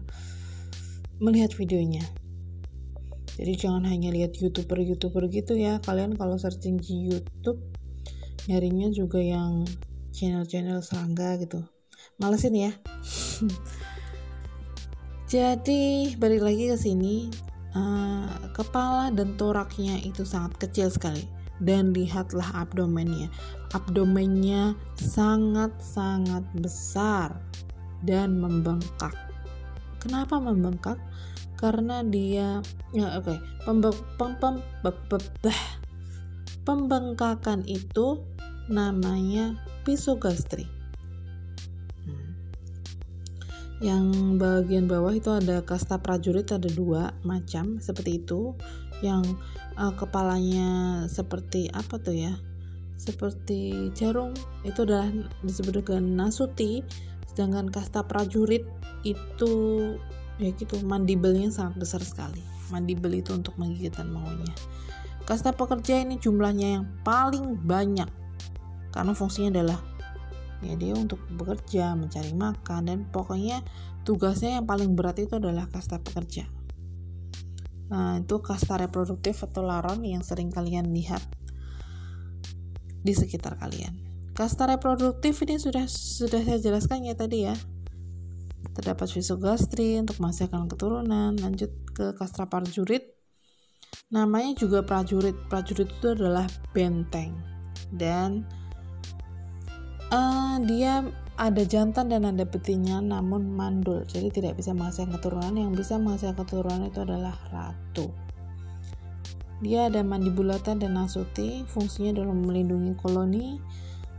melihat 1.24 1.56
videonya 1.56 2.04
jadi 3.40 3.52
jangan 3.56 3.88
hanya 3.88 4.12
lihat 4.12 4.36
youtuber 4.36 4.84
youtuber 4.84 5.24
gitu 5.32 5.56
ya 5.56 5.80
kalian 5.80 6.12
kalau 6.20 6.36
searching 6.36 6.76
di 6.76 7.08
YouTube 7.08 7.56
nyarinya 8.44 8.92
juga 8.92 9.16
yang 9.16 9.64
channel-channel 10.12 10.84
serangga 10.84 11.40
gitu 11.40 11.64
malesin 12.20 12.52
ya 12.52 12.72
jadi 15.32 16.12
balik 16.20 16.44
lagi 16.44 16.68
ke 16.68 16.76
sini 16.76 17.32
uh, 17.72 18.28
kepala 18.52 19.08
dan 19.08 19.40
toraknya 19.40 19.96
itu 20.04 20.28
sangat 20.28 20.60
kecil 20.60 20.92
sekali 20.92 21.24
dan 21.60 21.92
lihatlah 21.92 22.48
abdomennya. 22.56 23.28
Abdomennya 23.76 24.74
sangat-sangat 24.96 26.42
besar 26.58 27.36
dan 28.02 28.40
membengkak. 28.40 29.12
Kenapa 30.00 30.40
membengkak? 30.40 30.96
Karena 31.60 32.00
dia 32.00 32.64
ya 32.96 33.20
oke, 33.20 33.36
okay, 33.36 33.38
pembengkakan 36.64 37.68
itu 37.68 38.24
namanya 38.72 39.60
pisogastri. 39.84 40.64
Hmm. 42.08 42.32
Yang 43.84 44.04
bagian 44.40 44.88
bawah 44.88 45.12
itu 45.12 45.28
ada 45.28 45.60
kasta 45.60 46.00
prajurit 46.00 46.48
ada 46.48 46.72
dua 46.72 47.12
macam 47.28 47.76
seperti 47.76 48.24
itu. 48.24 48.56
Yang 49.04 49.36
uh, 49.76 49.92
kepalanya 49.92 51.04
seperti 51.12 51.68
apa 51.72 52.00
tuh 52.00 52.16
ya 52.16 52.34
seperti 53.00 53.88
jarum 53.96 54.36
itu 54.60 54.84
adalah 54.84 55.08
disebut 55.40 55.80
dengan 55.80 56.28
nasuti 56.28 56.84
sedangkan 57.32 57.72
kasta 57.72 58.04
prajurit 58.04 58.68
itu 59.08 59.52
ya 60.40 60.50
gitu 60.56 60.80
mandibelnya 60.82 61.52
sangat 61.52 61.76
besar 61.76 62.00
sekali 62.00 62.40
mandibel 62.72 63.12
itu 63.12 63.36
untuk 63.36 63.54
menggigit 63.60 63.92
dan 63.92 64.08
maunya 64.10 64.52
kasta 65.28 65.52
pekerja 65.52 66.00
ini 66.00 66.16
jumlahnya 66.16 66.80
yang 66.80 66.84
paling 67.04 67.60
banyak 67.60 68.08
karena 68.90 69.12
fungsinya 69.12 69.60
adalah 69.60 69.78
ya 70.64 70.74
dia 70.76 70.96
untuk 70.96 71.20
bekerja 71.36 71.94
mencari 71.94 72.32
makan 72.32 72.80
dan 72.88 72.98
pokoknya 73.12 73.62
tugasnya 74.02 74.60
yang 74.60 74.66
paling 74.66 74.96
berat 74.96 75.20
itu 75.20 75.36
adalah 75.36 75.68
kasta 75.68 76.00
pekerja 76.00 76.48
Nah, 77.90 78.22
itu 78.22 78.38
kasta 78.38 78.78
reproduktif 78.78 79.42
atau 79.42 79.66
laron 79.66 80.06
yang 80.06 80.22
sering 80.22 80.54
kalian 80.54 80.94
lihat 80.94 81.20
di 83.02 83.10
sekitar 83.10 83.58
kalian. 83.58 83.98
Kasta 84.30 84.70
reproduktif 84.70 85.42
ini 85.42 85.58
sudah 85.58 85.90
sudah 85.90 86.38
saya 86.46 86.62
jelaskan 86.62 87.10
ya 87.10 87.18
tadi 87.18 87.50
ya. 87.50 87.54
Terdapat 88.70 89.08
fisogastri 89.10 89.98
untuk 89.98 90.20
menghasilkan 90.22 90.70
keturunan. 90.70 91.34
Lanjut 91.36 91.72
ke 91.90 92.12
kasta 92.14 92.46
prajurit. 92.46 93.16
Namanya 94.12 94.56
juga 94.56 94.84
prajurit. 94.86 95.34
Prajurit 95.50 95.90
itu 95.90 96.06
adalah 96.14 96.46
benteng. 96.70 97.34
Dan 97.90 98.46
uh, 100.14 100.56
dia 100.64 101.02
ada 101.40 101.62
jantan 101.64 102.12
dan 102.12 102.28
ada 102.28 102.44
betina 102.44 103.00
namun 103.00 103.48
mandul. 103.50 104.04
Jadi 104.06 104.28
tidak 104.30 104.60
bisa 104.60 104.76
menghasilkan 104.76 105.18
keturunan. 105.18 105.52
Yang 105.56 105.72
bisa 105.86 105.94
menghasilkan 105.98 106.36
keturunan 106.44 106.82
itu 106.86 107.00
adalah 107.02 107.34
ratu. 107.50 108.12
Dia 109.60 109.92
ada 109.92 110.00
mandibulata 110.00 110.72
dan 110.78 110.96
nasuti. 110.96 111.66
Fungsinya 111.68 112.22
dalam 112.22 112.44
melindungi 112.46 112.96
koloni. 112.96 113.60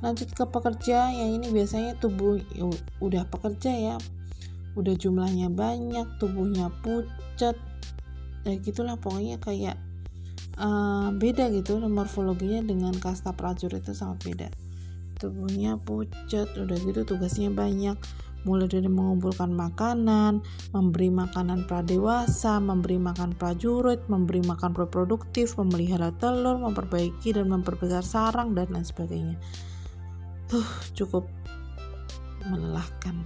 Lanjut 0.02 0.34
ke 0.34 0.44
pekerja. 0.44 1.14
Yang 1.14 1.30
ini 1.40 1.48
biasanya 1.50 1.92
tubuh 1.98 2.42
ya, 2.52 2.68
udah 3.00 3.24
pekerja 3.30 3.72
ya 3.74 3.96
udah 4.76 4.96
jumlahnya 4.96 5.52
banyak 5.52 6.08
tubuhnya 6.18 6.72
pucat. 6.84 7.56
Ya 8.42 8.54
gitulah 8.58 8.98
pokoknya 8.98 9.38
kayak 9.38 9.78
uh, 10.58 11.14
beda 11.14 11.52
gitu 11.54 11.78
morfologinya 11.82 12.66
dengan 12.66 12.96
kasta 12.98 13.36
prajurit 13.36 13.84
itu 13.84 13.94
sangat 13.94 14.20
beda. 14.26 14.48
Tubuhnya 15.20 15.78
pucat 15.78 16.50
udah 16.58 16.78
gitu 16.82 17.06
tugasnya 17.06 17.54
banyak. 17.54 17.98
Mulai 18.42 18.66
dari 18.74 18.90
mengumpulkan 18.90 19.54
makanan, 19.54 20.42
memberi 20.74 21.14
makanan 21.14 21.70
pradewasa, 21.70 22.58
memberi 22.58 22.98
makan 22.98 23.38
prajurit, 23.38 24.02
memberi 24.10 24.42
makan 24.42 24.74
reproduktif, 24.74 25.62
memelihara 25.62 26.10
telur, 26.18 26.58
memperbaiki 26.58 27.38
dan 27.38 27.54
memperbesar 27.54 28.02
sarang 28.02 28.58
dan 28.58 28.74
lain 28.74 28.82
sebagainya. 28.82 29.38
Tuh, 30.50 30.66
cukup 30.98 31.30
melelahkan 32.50 33.22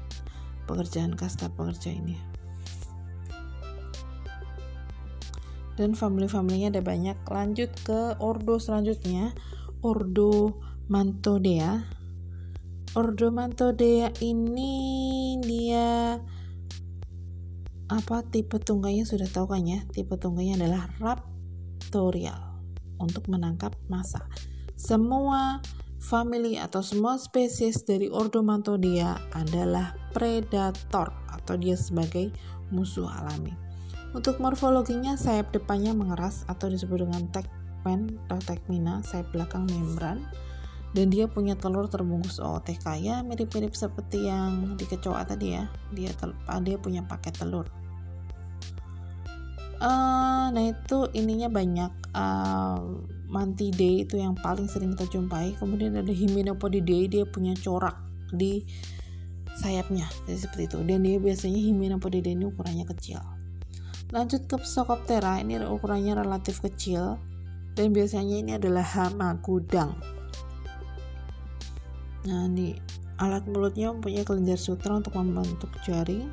pekerjaan 0.65 1.13
kasta 1.13 1.47
pekerja 1.54 1.93
ini. 1.93 2.17
Dan 5.75 5.91
family-familynya 5.93 6.75
ada 6.75 6.84
banyak. 6.84 7.17
Lanjut 7.28 7.71
ke 7.84 8.15
ordo 8.19 8.60
selanjutnya, 8.60 9.36
ordo 9.86 10.62
Mantodea 10.86 11.82
Ordo 12.93 13.34
Mantodea 13.34 14.13
ini 14.21 15.36
dia 15.41 16.21
apa 17.89 18.17
tipe 18.30 18.62
tungganya 18.62 19.01
sudah 19.01 19.25
tahu 19.25 19.58
kan 19.58 19.65
ya 19.65 19.82
tipe 19.89 20.13
tungganya 20.13 20.62
adalah 20.62 20.89
raptorial 21.01 22.38
untuk 23.01 23.25
menangkap 23.34 23.73
massa 23.89 24.30
semua 24.78 25.58
family 25.97 26.62
atau 26.62 26.86
semua 26.86 27.17
spesies 27.17 27.82
dari 27.82 28.06
Ordo 28.06 28.45
Mantodea 28.45 29.17
adalah 29.34 30.05
predator 30.15 31.12
atau 31.28 31.60
dia 31.60 31.75
sebagai 31.75 32.32
musuh 32.71 33.12
alami. 33.12 33.51
Untuk 34.15 34.39
morfologinya 34.39 35.19
sayap 35.19 35.51
depannya 35.51 35.91
mengeras 35.91 36.47
atau 36.47 36.71
disebut 36.71 37.04
dengan 37.04 37.28
tegmen 37.36 38.15
atau 38.32 38.39
tegmina 38.47 39.04
sayap 39.04 39.28
belakang 39.36 39.67
membran 39.67 40.23
dan 40.95 41.12
dia 41.12 41.28
punya 41.28 41.60
telur 41.60 41.91
terbungkus. 41.91 42.39
OOTK 42.39 43.04
ya 43.04 43.19
mirip-mirip 43.28 43.75
seperti 43.75 44.32
yang 44.32 44.80
di 44.80 44.88
kecoa 44.88 45.28
tadi 45.28 45.60
ya. 45.60 45.67
Dia 45.91 46.15
tel 46.15 46.32
ah, 46.47 46.63
dia 46.63 46.80
punya 46.80 47.04
paket 47.04 47.36
telur. 47.36 47.67
Uh, 49.75 50.47
nah 50.56 50.63
itu 50.71 51.12
ininya 51.12 51.51
banyak. 51.51 51.91
Uh, 52.15 53.04
Mantidae 53.28 54.08
itu 54.08 54.15
yang 54.15 54.39
paling 54.39 54.71
sering 54.71 54.95
kita 54.95 55.19
jumpai. 55.19 55.51
Kemudian 55.60 55.99
ada 55.99 56.13
Hymenopodidae 56.15 57.12
dia 57.12 57.28
punya 57.28 57.51
corak 57.60 57.99
di 58.32 58.63
sayapnya 59.60 60.08
jadi 60.28 60.39
seperti 60.39 60.63
itu 60.72 60.80
dan 60.84 61.00
dia 61.04 61.18
biasanya 61.18 61.60
Hymenopodidae 61.60 62.36
ini 62.36 62.46
ukurannya 62.48 62.86
kecil 62.91 63.24
lanjut 64.12 64.46
ke 64.46 64.56
Psocoptera 64.60 65.41
ini 65.41 65.60
ukurannya 65.63 66.13
relatif 66.20 66.62
kecil 66.62 67.18
dan 67.76 67.91
biasanya 67.91 68.36
ini 68.39 68.52
adalah 68.56 68.88
hama 68.88 69.36
gudang. 69.44 70.00
Nah, 72.26 72.48
di 72.50 72.74
alat 73.20 73.44
mulutnya 73.52 73.91
mempunyai 73.91 74.24
kelenjar 74.24 74.58
sutra 74.58 74.98
untuk 74.98 75.13
membentuk 75.20 75.70
jaring. 75.84 76.32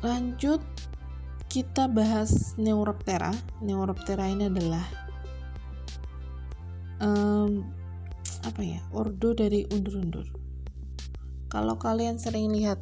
Lanjut 0.00 0.62
kita 1.50 1.90
bahas 1.90 2.54
Neuroptera. 2.56 3.34
Neuroptera 3.60 4.30
ini 4.30 4.48
adalah 4.48 4.86
um, 7.02 7.66
apa 8.44 8.62
ya 8.64 8.80
ordo 8.94 9.36
dari 9.36 9.66
undur-undur. 9.68 10.24
Kalau 11.50 11.76
kalian 11.76 12.16
sering 12.16 12.54
lihat 12.54 12.78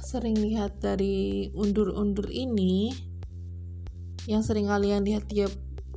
sering 0.00 0.38
lihat 0.38 0.78
dari 0.78 1.50
undur-undur 1.58 2.30
ini 2.30 2.94
yang 4.30 4.46
sering 4.46 4.70
kalian 4.70 5.02
lihat 5.04 5.26
dia 5.26 5.50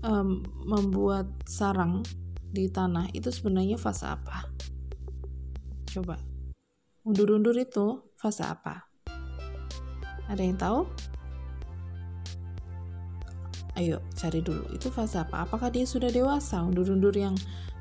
um, 0.04 0.42
membuat 0.66 1.30
sarang 1.48 2.04
di 2.52 2.68
tanah 2.68 3.14
itu 3.14 3.30
sebenarnya 3.30 3.78
fase 3.80 4.10
apa? 4.10 4.50
Coba. 5.88 6.20
Undur-undur 7.08 7.56
itu 7.56 8.04
fase 8.20 8.44
apa? 8.44 8.84
Ada 10.28 10.42
yang 10.44 10.60
tahu? 10.60 10.84
Ayo 13.78 14.02
cari 14.18 14.42
dulu. 14.42 14.66
Itu 14.74 14.90
fase 14.90 15.22
apa? 15.22 15.46
Apakah 15.48 15.70
dia 15.72 15.86
sudah 15.88 16.10
dewasa? 16.12 16.60
Undur-undur 16.66 17.14
yang 17.16 17.38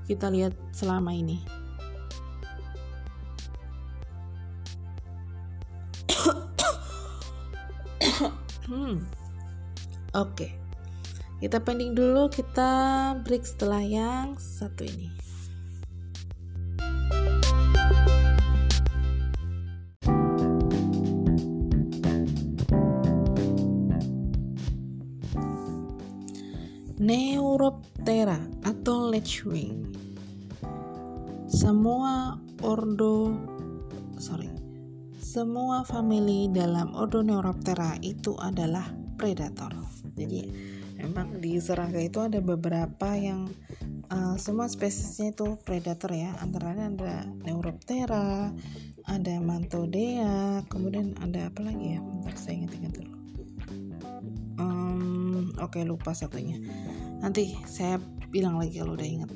kita 0.07 0.31
lihat 0.31 0.55
selama 0.71 1.11
ini. 1.11 1.43
hmm. 8.71 9.03
Oke. 10.15 10.33
Okay. 10.33 10.53
Kita 11.37 11.61
pending 11.61 11.93
dulu, 11.93 12.33
kita 12.33 13.13
break 13.21 13.45
setelah 13.45 13.85
yang 13.85 14.41
satu 14.41 14.89
ini. 14.89 15.13
Neuroptera 26.97 28.41
atau 28.65 29.13
lechwing. 29.13 29.96
Semua 31.57 32.37
ordo 32.61 33.33
sorry 34.21 34.53
semua 35.17 35.89
famili 35.89 36.53
dalam 36.53 36.93
ordo 36.93 37.25
Neuroptera 37.25 37.97
itu 38.05 38.37
adalah 38.37 38.85
predator. 39.17 39.73
Jadi 40.13 40.53
memang 41.01 41.41
di 41.41 41.57
serangga 41.57 41.97
itu 41.97 42.21
ada 42.21 42.45
beberapa 42.45 43.17
yang 43.17 43.49
uh, 44.13 44.37
semua 44.37 44.69
spesiesnya 44.69 45.33
itu 45.33 45.57
predator 45.65 46.13
ya. 46.13 46.37
Antara 46.45 46.77
ada 46.77 47.25
Neuroptera, 47.45 48.53
ada 49.09 49.35
Mantodea, 49.41 50.61
kemudian 50.69 51.17
ada 51.25 51.49
apa 51.49 51.65
lagi 51.65 51.97
ya? 51.97 52.01
Bentar 52.05 52.37
saya 52.37 52.55
ingat-ingat 52.61 52.93
dulu. 53.01 53.13
Um, 54.61 55.53
Oke 55.61 55.81
okay, 55.81 55.85
lupa 55.89 56.13
satunya. 56.13 56.61
Nanti 57.25 57.57
saya 57.65 57.97
bilang 58.29 58.61
lagi 58.61 58.77
kalau 58.77 58.93
udah 58.93 59.09
ingat. 59.09 59.33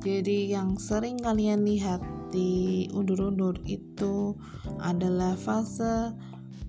Jadi 0.00 0.48
yang 0.48 0.80
sering 0.80 1.20
kalian 1.20 1.68
lihat 1.68 2.00
di 2.32 2.88
undur-undur 2.88 3.60
itu 3.68 4.32
adalah 4.80 5.36
fase 5.36 6.16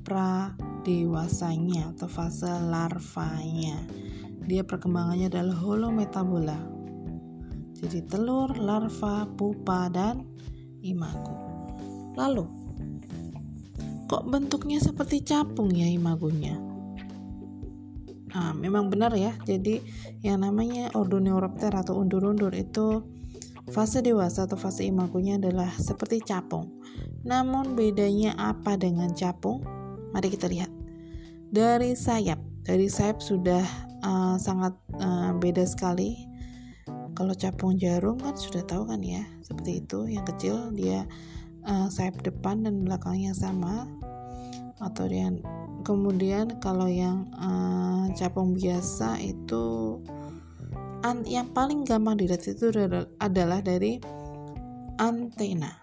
pra 0.03 0.51
dewasanya 0.83 1.95
atau 1.95 2.11
fase 2.11 2.51
larvanya. 2.67 3.79
Dia 4.43 4.67
perkembangannya 4.67 5.31
adalah 5.31 5.55
holometabola. 5.55 6.59
Jadi 7.79 8.03
telur, 8.03 8.51
larva, 8.59 9.23
pupa, 9.39 9.87
dan 9.87 10.27
imago. 10.83 11.33
Lalu, 12.19 12.45
kok 14.11 14.27
bentuknya 14.27 14.83
seperti 14.83 15.23
capung 15.23 15.71
ya 15.71 15.87
imagonya? 15.87 16.59
Nah, 18.35 18.51
memang 18.55 18.91
benar 18.91 19.15
ya. 19.15 19.31
Jadi 19.47 19.79
yang 20.19 20.43
namanya 20.43 20.91
Ordoneuroptera 20.95 21.83
atau 21.83 21.99
undur-undur 21.99 22.51
itu 22.51 23.20
Fase 23.71 24.03
dewasa 24.03 24.43
atau 24.43 24.59
fase 24.59 24.83
imagonya 24.83 25.39
adalah 25.39 25.71
seperti 25.79 26.19
capung. 26.19 26.67
Namun 27.23 27.71
bedanya 27.71 28.35
apa 28.35 28.75
dengan 28.75 29.15
capung? 29.15 29.63
Mari 30.11 30.27
kita 30.27 30.51
lihat. 30.51 30.67
Dari 31.55 31.95
sayap, 31.95 32.35
dari 32.67 32.91
sayap 32.91 33.23
sudah 33.23 33.63
uh, 34.03 34.35
sangat 34.35 34.75
uh, 34.99 35.31
beda 35.39 35.63
sekali. 35.63 36.27
Kalau 37.15 37.31
capung 37.31 37.79
jarum 37.79 38.19
kan 38.19 38.35
sudah 38.35 38.59
tahu 38.67 38.91
kan 38.91 38.99
ya, 38.99 39.23
seperti 39.39 39.79
itu. 39.79 40.03
Yang 40.03 40.35
kecil 40.35 40.55
dia 40.75 41.07
uh, 41.63 41.87
sayap 41.87 42.19
depan 42.27 42.67
dan 42.67 42.83
belakangnya 42.83 43.31
sama. 43.31 43.87
Atau 44.83 45.07
yang 45.07 45.39
kemudian 45.87 46.59
kalau 46.59 46.91
yang 46.91 47.23
uh, 47.39 48.11
capung 48.19 48.51
biasa 48.51 49.15
itu 49.23 49.95
yang 51.25 51.49
paling 51.49 51.81
gampang 51.81 52.21
dilihat 52.21 52.45
itu 52.45 52.69
adalah 53.17 53.59
dari 53.65 53.97
antena. 55.01 55.81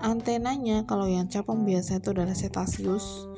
Antenanya 0.00 0.84
kalau 0.88 1.04
yang 1.04 1.28
capung 1.28 1.68
biasa 1.68 2.00
itu 2.00 2.12
adalah 2.16 2.32
cetaceus 2.32 3.28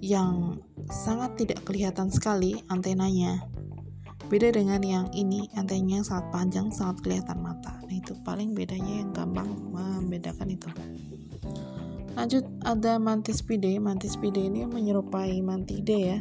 yang 0.00 0.60
sangat 0.88 1.36
tidak 1.40 1.64
kelihatan 1.68 2.08
sekali 2.08 2.64
antenanya. 2.72 3.44
Beda 4.28 4.52
dengan 4.56 4.80
yang 4.80 5.06
ini, 5.12 5.52
antenanya 5.52 6.00
sangat 6.00 6.32
panjang, 6.32 6.72
sangat 6.72 7.04
kelihatan 7.04 7.44
mata. 7.44 7.76
Nah, 7.84 7.92
itu 7.92 8.16
paling 8.24 8.56
bedanya 8.56 9.04
yang 9.04 9.12
gampang 9.12 9.48
membedakan 9.68 10.48
itu. 10.48 10.68
Lanjut 12.16 12.44
ada 12.64 12.96
mantispide. 12.96 13.76
Mantispide 13.76 14.48
ini 14.48 14.64
menyerupai 14.64 15.44
mantide 15.44 15.98
ya 15.98 16.18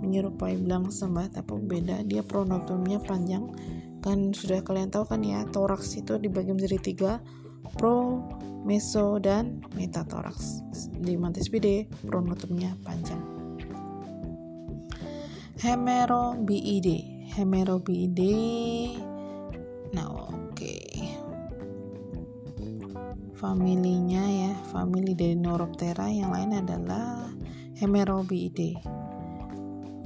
menyerupai 0.00 0.58
belang 0.58 0.88
sembah 0.88 1.34
tapi 1.34 1.58
beda. 1.58 2.06
Dia 2.06 2.22
pronotumnya 2.22 3.02
panjang. 3.02 3.50
Kan 4.02 4.30
sudah 4.30 4.62
kalian 4.62 4.94
tahu 4.94 5.04
kan 5.10 5.20
ya 5.22 5.42
toraks 5.50 5.98
itu 5.98 6.16
dibagi 6.16 6.54
menjadi 6.54 6.78
tiga. 6.78 7.12
Pro 7.76 8.24
meso 8.64 9.20
dan 9.20 9.60
metatoraks 9.76 10.64
di 10.98 11.14
mantispide 11.14 11.86
pronotumnya 12.06 12.74
panjang. 12.82 13.20
Hemerobiide 15.58 17.18
hemerobiide 17.38 18.34
nah 19.94 20.08
oke. 20.10 20.54
Okay. 20.58 21.14
familinya 23.38 24.26
ya 24.26 24.52
famili 24.74 25.14
dari 25.14 25.38
Neuroptera. 25.38 26.10
Yang 26.10 26.30
lain 26.34 26.50
adalah 26.58 27.30
hemerobiide 27.78 28.97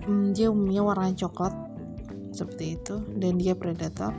hmm, 0.07 0.35
dia 0.37 0.51
umumnya 0.51 0.83
warna 0.83 1.11
coklat 1.15 1.55
seperti 2.33 2.81
itu 2.81 3.03
dan 3.21 3.39
dia 3.39 3.53
predator. 3.53 4.13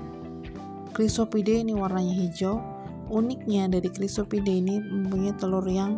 Chrysopide 0.93 1.65
ini 1.65 1.73
warnanya 1.73 2.13
hijau. 2.13 2.61
Uniknya 3.09 3.67
dari 3.67 3.89
Chrysopide 3.89 4.47
ini 4.47 4.79
mempunyai 4.79 5.33
telur 5.37 5.65
yang 5.65 5.97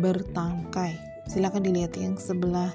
bertangkai. 0.00 0.96
Silahkan 1.28 1.62
dilihat 1.62 1.94
yang 2.00 2.16
sebelah 2.16 2.72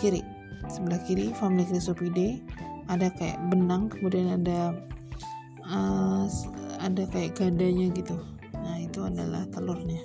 kiri. 0.00 0.24
Sebelah 0.72 1.00
kiri 1.04 1.30
family 1.36 1.68
Chrysopide 1.68 2.40
ada 2.88 3.12
kayak 3.14 3.38
benang 3.52 3.92
kemudian 3.92 4.40
ada 4.40 4.74
uh, 5.68 6.26
ada 6.80 7.04
kayak 7.12 7.36
gadanya 7.36 7.92
gitu. 7.92 8.16
Nah 8.56 8.80
itu 8.80 9.04
adalah 9.04 9.44
telurnya. 9.52 10.00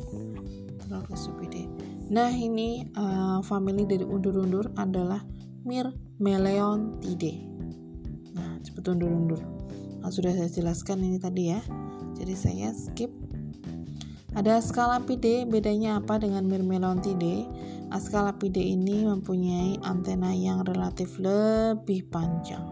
Telur 0.83 1.01
Chrysopide 1.07 1.87
nah 2.07 2.31
ini 2.31 2.87
uh, 2.95 3.43
family 3.43 3.83
dari 3.83 4.07
undur-undur 4.07 4.71
adalah 4.79 5.19
Mir 5.67 5.91
Meleontide. 6.23 7.43
Nah, 8.31 8.55
cepat 8.63 8.95
undur-undur. 8.95 9.43
Nah, 9.99 10.07
sudah 10.07 10.31
saya 10.31 10.47
jelaskan 10.47 11.03
ini 11.03 11.19
tadi 11.19 11.51
ya. 11.51 11.59
Jadi 12.15 12.33
saya 12.39 12.71
skip. 12.71 13.11
Ada 14.31 14.63
Scalapide, 14.63 15.43
bedanya 15.43 15.99
apa 15.99 16.23
dengan 16.23 16.47
Myrmeleontide? 16.47 17.43
Ascalapide 17.91 18.63
ini 18.63 19.03
mempunyai 19.03 19.83
antena 19.83 20.31
yang 20.31 20.63
relatif 20.63 21.19
lebih 21.19 22.07
panjang 22.07 22.63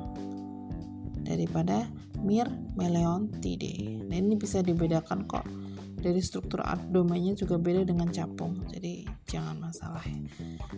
daripada 1.27 1.91
Myrmeleontide. 2.23 4.07
Nah, 4.07 4.15
ini 4.15 4.39
bisa 4.39 4.63
dibedakan 4.63 5.27
kok 5.27 5.43
dari 6.05 6.21
struktur 6.21 6.61
abdomennya 6.61 7.33
juga 7.33 7.57
beda 7.57 7.81
dengan 7.81 8.13
capung. 8.13 8.61
Jadi 8.69 9.09
jangan 9.25 9.57
masalah. 9.57 10.05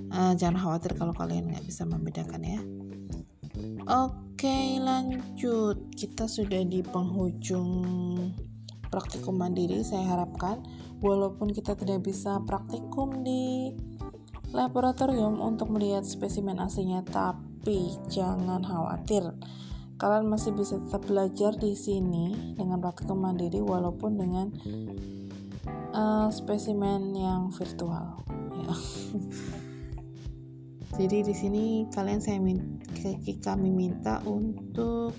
Uh, 0.08 0.32
jangan 0.40 0.56
khawatir 0.56 0.96
kalau 0.96 1.12
kalian 1.12 1.52
nggak 1.52 1.68
bisa 1.68 1.84
membedakan 1.84 2.48
ya. 2.48 2.62
Oke 3.84 4.80
lanjut. 4.80 5.92
Kita 5.92 6.32
sudah 6.32 6.64
di 6.64 6.80
penghujung 6.80 7.72
praktikum 8.88 9.36
mandiri 9.36 9.84
saya 9.84 10.16
harapkan. 10.16 10.64
Walaupun 11.04 11.52
kita 11.52 11.76
tidak 11.76 12.08
bisa 12.08 12.40
praktikum 12.48 13.28
di 13.28 13.76
laboratorium 14.56 15.44
untuk 15.44 15.76
melihat 15.76 16.08
spesimen 16.08 16.56
aslinya, 16.58 17.04
tapi 17.04 18.00
jangan 18.08 18.64
khawatir. 18.64 19.36
Kalian 19.98 20.30
masih 20.30 20.54
bisa 20.54 20.78
tetap 20.78 21.04
belajar 21.10 21.58
di 21.58 21.74
sini 21.74 22.54
dengan 22.54 22.78
praktikum 22.78 23.18
mandiri 23.18 23.62
walaupun 23.62 24.14
dengan 24.14 24.54
uh, 25.98 26.30
spesimen 26.30 27.18
yang 27.18 27.50
virtual. 27.50 28.22
Ya. 28.54 28.76
Jadi 30.98 31.30
di 31.30 31.34
sini 31.36 31.64
kalian 31.94 32.22
saya 32.22 32.42
minta, 32.42 32.90
kami 33.44 33.70
minta 33.70 34.18
untuk 34.26 35.14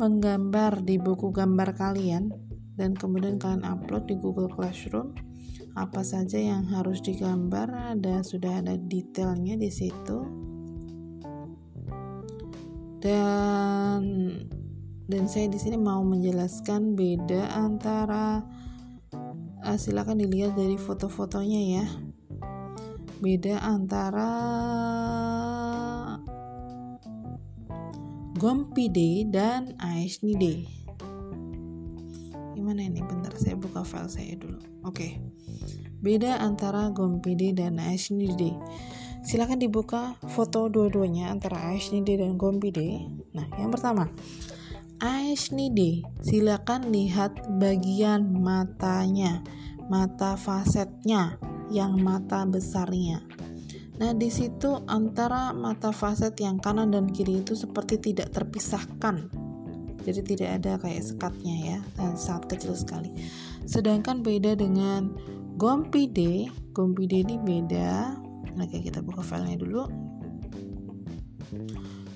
menggambar 0.00 0.80
di 0.80 0.96
buku 0.96 1.28
gambar 1.28 1.76
kalian 1.76 2.32
dan 2.74 2.96
kemudian 2.96 3.36
kalian 3.36 3.66
upload 3.66 4.08
di 4.08 4.16
Google 4.16 4.48
Classroom 4.48 5.12
apa 5.74 6.06
saja 6.06 6.38
yang 6.38 6.70
harus 6.70 7.02
digambar 7.02 7.98
ada 7.98 8.22
sudah 8.22 8.62
ada 8.62 8.78
detailnya 8.78 9.58
di 9.58 9.70
situ 9.74 10.22
dan 13.02 14.02
dan 15.04 15.28
saya 15.28 15.52
di 15.52 15.60
sini 15.60 15.76
mau 15.76 16.00
menjelaskan 16.00 16.96
beda 16.96 17.52
antara 17.52 18.40
uh, 19.60 19.78
silakan 19.78 20.24
dilihat 20.24 20.56
dari 20.56 20.80
foto-fotonya 20.80 21.60
ya 21.80 21.86
beda 23.24 23.60
antara 23.64 24.30
Gompide 28.34 29.24
dan 29.30 29.78
Aeshnide. 29.80 30.68
Gimana 32.52 32.82
ini? 32.82 33.00
Bentar 33.00 33.32
saya 33.40 33.56
buka 33.56 33.86
file 33.86 34.10
saya 34.10 34.34
dulu. 34.36 34.60
Oke. 34.84 34.90
Okay. 34.90 35.10
Beda 36.04 36.42
antara 36.42 36.92
Gompide 36.92 37.56
dan 37.56 37.80
Aeshnide. 37.80 38.58
Silakan 39.24 39.62
dibuka 39.62 40.20
foto 40.28 40.68
dua-duanya 40.68 41.32
antara 41.32 41.72
Aeshnide 41.72 42.20
dan 42.20 42.36
Gompide. 42.36 43.08
Nah, 43.32 43.48
yang 43.56 43.72
pertama, 43.72 44.12
Aeshnide. 45.02 46.06
Silakan 46.22 46.94
lihat 46.94 47.34
bagian 47.58 48.30
matanya, 48.42 49.42
mata 49.90 50.38
fasetnya 50.38 51.38
yang 51.72 51.98
mata 51.98 52.46
besarnya. 52.46 53.24
Nah, 53.94 54.10
di 54.10 54.26
situ 54.26 54.82
antara 54.90 55.54
mata 55.54 55.94
faset 55.94 56.34
yang 56.42 56.58
kanan 56.58 56.90
dan 56.90 57.06
kiri 57.06 57.46
itu 57.46 57.54
seperti 57.54 57.98
tidak 58.10 58.34
terpisahkan. 58.34 59.30
Jadi 60.04 60.20
tidak 60.34 60.50
ada 60.60 60.72
kayak 60.82 61.06
sekatnya 61.06 61.56
ya, 61.62 61.78
dan 61.96 62.18
sangat 62.18 62.58
kecil 62.58 62.74
sekali. 62.76 63.14
Sedangkan 63.64 64.20
beda 64.20 64.58
dengan 64.58 65.14
Gompide, 65.56 66.50
Gompide 66.74 67.22
ini 67.22 67.38
beda. 67.38 68.18
Oke, 68.58 68.82
kita 68.82 69.00
buka 69.00 69.22
filenya 69.22 69.62
dulu. 69.62 69.86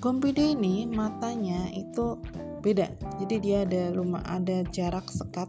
Gompide 0.03 0.55
ini 0.55 0.87
matanya 0.87 1.71
itu 1.71 2.19
beda. 2.59 2.87
Jadi 3.19 3.35
dia 3.41 3.63
ada 3.67 3.91
rumah 3.95 4.23
ada 4.27 4.63
jarak 4.69 5.07
sekat 5.09 5.47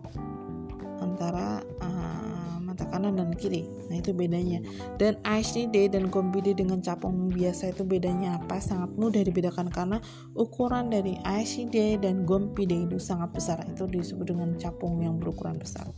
antara 1.00 1.60
uh, 1.82 2.56
mata 2.62 2.86
kanan 2.86 3.18
dan 3.18 3.34
kiri. 3.34 3.66
Nah, 3.90 3.98
itu 3.98 4.14
bedanya. 4.14 4.62
Dan 4.96 5.18
HD 5.26 5.90
dan 5.90 6.08
Gombide 6.08 6.54
dengan 6.54 6.78
capung 6.80 7.28
biasa 7.28 7.74
itu 7.74 7.82
bedanya 7.82 8.38
apa? 8.38 8.62
Sangat 8.62 8.94
mudah 8.94 9.20
dibedakan 9.20 9.68
karena 9.68 9.98
ukuran 10.38 10.88
dari 10.88 11.18
HD 11.26 11.98
dan 11.98 12.22
Gombide 12.24 12.86
itu 12.88 12.96
sangat 12.96 13.34
besar. 13.34 13.60
Itu 13.66 13.90
disebut 13.90 14.30
dengan 14.30 14.54
capung 14.56 15.02
yang 15.02 15.18
berukuran 15.18 15.58
besar. 15.58 15.90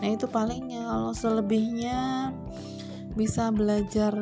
Nah, 0.00 0.08
itu 0.08 0.24
palingnya. 0.26 0.88
Kalau 0.88 1.12
selebihnya 1.12 2.32
bisa 3.14 3.52
belajar 3.52 4.14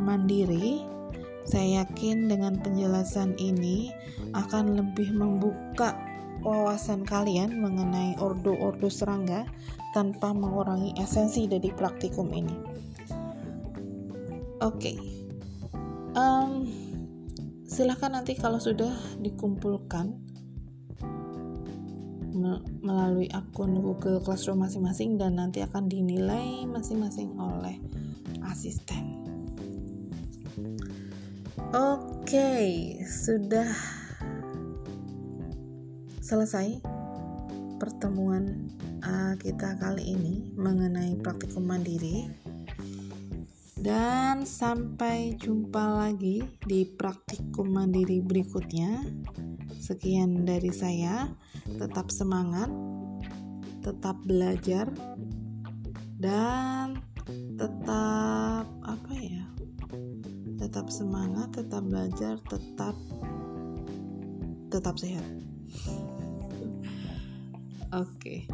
mandiri, 0.00 0.82
saya 1.46 1.86
yakin 1.86 2.26
dengan 2.26 2.58
penjelasan 2.58 3.38
ini 3.38 3.94
akan 4.36 4.76
lebih 4.76 5.16
membuka 5.16 5.96
wawasan 6.44 7.02
kalian 7.08 7.58
mengenai 7.58 8.20
ordo-ordo 8.20 8.92
serangga 8.92 9.48
tanpa 9.96 10.36
mengurangi 10.36 10.92
esensi 11.00 11.48
dari 11.48 11.72
praktikum 11.72 12.28
ini. 12.30 12.56
Oke, 14.60 14.92
okay. 14.92 14.96
um, 16.16 16.68
silahkan 17.64 18.12
nanti 18.12 18.36
kalau 18.36 18.56
sudah 18.60 18.92
dikumpulkan 19.20 20.16
melalui 22.84 23.26
akun 23.32 23.80
Google 23.80 24.20
Classroom 24.22 24.62
masing-masing 24.62 25.16
dan 25.16 25.40
nanti 25.40 25.64
akan 25.64 25.88
dinilai 25.88 26.68
masing-masing 26.68 27.34
oleh 27.36 27.80
asisten. 28.46 29.24
Oke, 31.74 32.06
okay, 32.22 32.68
sudah 33.02 33.68
selesai 36.26 36.82
pertemuan 37.78 38.66
uh, 39.06 39.38
kita 39.38 39.78
kali 39.78 40.18
ini 40.18 40.50
mengenai 40.58 41.14
praktikum 41.22 41.70
mandiri. 41.70 42.26
Dan 43.78 44.42
sampai 44.42 45.38
jumpa 45.38 46.02
lagi 46.02 46.42
di 46.66 46.82
praktikum 46.82 47.70
mandiri 47.70 48.18
berikutnya. 48.18 49.06
Sekian 49.78 50.42
dari 50.42 50.74
saya. 50.74 51.30
Tetap 51.78 52.10
semangat 52.10 52.74
tetap 53.86 54.18
belajar 54.26 54.90
dan 56.18 56.98
tetap 57.54 58.66
apa 58.82 59.12
ya 59.14 59.46
tetap 60.58 60.90
semangat 60.90 61.54
tetap 61.54 61.86
belajar 61.86 62.34
tetap 62.50 62.98
tetap 64.74 64.94
sehat 64.98 65.22
Oke. 67.96 68.44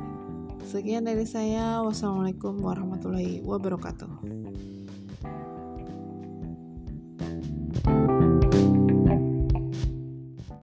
Sekian 0.63 1.03
dari 1.03 1.27
saya. 1.27 1.83
Wassalamualaikum 1.83 2.63
warahmatullahi 2.63 3.43
wabarakatuh. 3.43 4.23